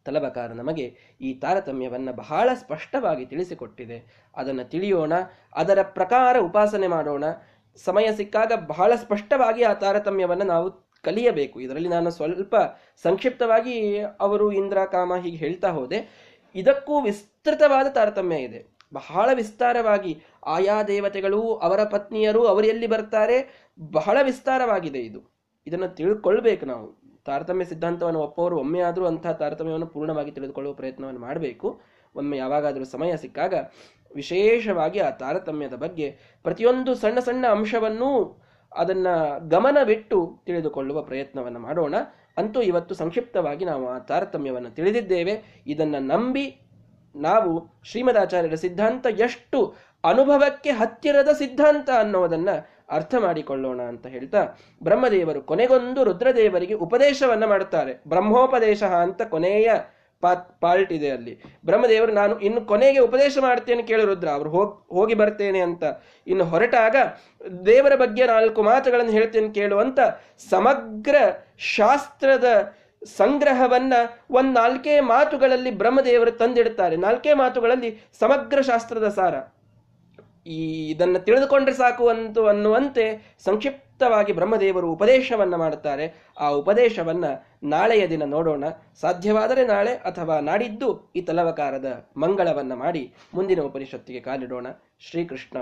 ತಲಬಕಾರ 0.04 0.52
ನಮಗೆ 0.52 0.96
ಈ 1.20 1.34
ತಾರತಮ್ಯವನ್ನು 1.34 2.12
ಬಹಳ 2.12 2.50
ಸ್ಪಷ್ಟವಾಗಿ 2.54 3.26
ತಿಳಿಸಿಕೊಟ್ಟಿದೆ. 3.26 4.28
ಅದನ್ನು 4.36 4.64
ತಿಳಿಯೋಣ, 4.64 5.12
ಅದರ 5.54 5.82
ಪ್ರಕಾರ 5.82 6.36
ಉಪಾಸನೆ 6.38 6.86
ಮಾಡೋಣ 6.86 7.24
ಸಮಯ 7.84 8.12
ಸಿಕ್ಕಾಗ 8.16 8.52
ಬಹಳ 8.66 8.94
ಸ್ಪಷ್ಟವಾಗಿ 8.94 9.62
ಆ 9.62 9.72
ತಾರತಮ್ಯವನ್ನು 9.72 10.44
ನಾವು 10.44 10.88
ಕಲಿಯಬೇಕು. 11.04 11.60
ಇದರಲ್ಲಿ 11.60 11.88
ನಾನು 11.88 12.10
ಸ್ವಲ್ಪ 12.10 12.56
ಸಂಕ್ಷಿಪ್ತವಾಗಿ 13.02 13.98
ಅವರು 14.00 14.52
ಇಂದ್ರ, 14.52 14.84
ಕಾಮ 14.84 15.16
ಹೀಗೆ 15.16 15.36
ಹೇಳ್ತಾ 15.36 15.68
ಹೋದೆ. 15.68 16.28
ಇದಕ್ಕೂ 16.54 17.00
ವಿಸ್ತೃತವಾದ 17.00 17.86
ತಾರತಮ್ಯ 17.86 18.36
ಇದೆ. 18.36 18.66
ಬಹಳ 18.92 19.30
ವಿಸ್ತಾರವಾಗಿ 19.34 20.22
ಆಯಾ 20.46 20.82
ದೇವತೆಗಳು, 20.82 21.56
ಅವರ 21.56 21.84
ಪತ್ನಿಯರು, 21.84 22.46
ಅವರು 22.46 22.66
ಎಲ್ಲಿ 22.66 22.86
ಬರ್ತಾರೆ? 22.86 23.68
ಬಹಳ 23.92 24.18
ವಿಸ್ತಾರವಾಗಿದೆ 24.22 24.98
ಇದು. 24.98 25.32
ಇದನ್ನು 25.66 25.88
ತಿಳ್ಕೊಳ್ಬೇಕು 25.88 26.66
ನಾವು. 26.66 26.98
ತಾರತಮ್ಯ 27.24 27.64
ಸಿದ್ಧಾಂತವನ್ನು 27.64 28.20
ಒಪ್ಪವರು 28.20 28.58
ಒಮ್ಮೆ 28.58 28.80
ಆದರೂ 28.80 29.06
ಅಂತಹ 29.06 29.32
ತಾರತಮ್ಯವನ್ನು 29.32 29.86
ಪೂರ್ಣವಾಗಿ 29.86 30.30
ತಿಳಿದುಕೊಳ್ಳುವ 30.30 30.74
ಪ್ರಯತ್ನವನ್ನು 30.74 31.20
ಮಾಡಬೇಕು. 31.20 31.80
ಒಮ್ಮೆ 32.16 32.36
ಯಾವಾಗಾದರೂ 32.36 32.84
ಸಮಯ 32.84 33.16
ಸಿಕ್ಕಾಗ 33.16 33.54
ವಿಶೇಷವಾಗಿ 34.14 34.98
ಆ 34.98 35.10
ತಾರತಮ್ಯದ 35.10 35.74
ಬಗ್ಗೆ 35.74 36.18
ಪ್ರತಿಯೊಂದು 36.42 36.94
ಸಣ್ಣ 36.94 37.18
ಸಣ್ಣ 37.18 37.46
ಅಂಶವನ್ನೂ 37.46 38.42
ಅದನ್ನ 38.76 39.06
ಗಮನವಿಟ್ಟು 39.48 40.42
ತಿಳಿದುಕೊಳ್ಳುವ 40.46 41.02
ಪ್ರಯತ್ನವನ್ನು 41.02 41.58
ಮಾಡೋಣ. 41.58 41.94
ಅಂತೂ 42.36 42.62
ಇವತ್ತು 42.62 42.94
ಸಂಕ್ಷಿಪ್ತವಾಗಿ 42.94 43.64
ನಾವು 43.64 43.88
ಆ 43.88 43.98
ತಾರತಮ್ಯವನ್ನು 43.98 44.70
ತಿಳಿದಿದ್ದೇವೆ. 44.70 45.62
ಇದನ್ನ 45.66 45.94
ನಂಬಿ 45.98 46.60
ನಾವು 47.16 47.80
ಶ್ರೀಮದಾಚಾರ್ಯರ 47.84 48.54
ಸಿದ್ಧಾಂತ 48.54 49.06
ಎಷ್ಟು 49.06 49.74
ಅನುಭವಕ್ಕೆ 50.04 50.70
ಹತ್ತಿರದ 50.70 51.28
ಸಿದ್ಧಾಂತ 51.28 51.90
ಅನ್ನೋದನ್ನ 51.98 52.48
ಅರ್ಥ 52.90 53.14
ಮಾಡಿಕೊಳ್ಳೋಣ 53.14 53.82
ಅಂತ 53.82 54.06
ಹೇಳ್ತಾ, 54.06 54.58
ಬ್ರಹ್ಮದೇವರು 54.82 55.42
ಕೊನೆಗೊಂದು 55.42 56.04
ರುದ್ರದೇವರಿಗೆ 56.04 56.74
ಉಪದೇಶವನ್ನ 56.74 57.44
ಮಾಡುತ್ತಾರೆ. 57.44 58.02
ಬ್ರಹ್ಮೋಪದೇಶ 58.08 58.82
ಅಂತ 58.82 59.22
ಕೊನೆಯ 59.22 59.70
ಪಾರ್ಟ್ 60.22 60.92
ಇದೆ 60.92 61.10
ಅಲ್ಲಿ. 61.10 61.42
ಬ್ರಹ್ಮದೇವರು, 61.64 62.12
ನಾನು 62.12 62.40
ಇನ್ನು 62.40 62.60
ಕೊನೆಗೆ 62.60 62.98
ಉಪದೇಶ 62.98 63.38
ಮಾಡ್ತೇನೆ 63.40 63.82
ಕೇಳಿ 63.82 64.04
ರುದ್ರ, 64.04 64.28
ಅವರು 64.28 64.50
ಹೋಗ್, 64.50 64.86
ಹೋಗಿ 64.88 65.14
ಬರ್ತೇನೆ 65.14 65.60
ಅಂತ. 65.60 65.84
ಇನ್ನು 66.26 66.44
ಹೊರಟಾಗ, 66.44 66.96
ದೇವರ 67.66 67.94
ಬಗ್ಗೆ 67.96 68.26
ನಾಲ್ಕು 68.26 68.62
ಮಾತುಗಳನ್ನು 68.62 69.12
ಹೇಳ್ತೇನೆ 69.12 69.52
ಕೇಳುವಂತ 69.52 69.98
ಸಮಗ್ರ 70.50 71.16
ಶಾಸ್ತ್ರದ 71.58 72.78
ಸಂಗ್ರಹವನ್ನ 73.04 73.92
ಒಂದ್ 74.30 74.54
ನಾಲ್ಕೇ 74.54 75.00
ಮಾತುಗಳಲ್ಲಿ 75.00 75.70
ಬ್ರಹ್ಮದೇವರು 75.70 76.30
ತಂದಿಡ್ತಾರೆ. 76.30 76.96
ನಾಲ್ಕೇ 76.96 77.32
ಮಾತುಗಳಲ್ಲಿ 77.32 77.90
ಸಮಗ್ರ 78.20 78.60
ಶಾಸ್ತ್ರದ 78.60 79.08
ಸಾರ. 79.08 79.34
ಈ 80.48 80.90
ಇದನ್ನು 80.90 81.18
ತಿಳಿದುಕೊಂಡ್ರೆ 81.18 81.74
ಸಾಕು 81.74 82.08
ಅಂತ 82.08 82.38
ಅನ್ನುವಂತೆ 82.38 83.36
ಸಂಕ್ಷಿಪ್ತವಾಗಿ 83.38 84.32
ಬ್ರಹ್ಮದೇವರು 84.32 84.92
ಉಪದೇಶವನ್ನ 84.92 85.54
ಮಾಡುತ್ತಾರೆ. 85.54 86.14
ಆ 86.40 86.48
ಉಪದೇಶವನ್ನ 86.48 87.24
ನಾಳೆಯ 87.62 88.08
ದಿನ 88.08 88.24
ನೋಡೋಣ. 88.24 88.64
ಸಾಧ್ಯವಾದರೆ 89.00 89.66
ನಾಳೆ 89.66 89.94
ಅಥವಾ 89.94 90.40
ನಾಡಿದ್ದು 90.40 91.12
ಈ 91.16 91.20
ತಲವಕಾರದ 91.20 92.10
ಮಂಗಳವನ್ನ 92.16 92.74
ಮಾಡಿ 92.74 93.14
ಮುಂದಿನ 93.34 93.60
ಉಪನಿಷತ್ತಿಗೆ 93.60 94.20
ಕಾಲಿಡೋಣ. 94.20 94.66
ಶ್ರೀಕೃಷ್ಣ 94.98 95.58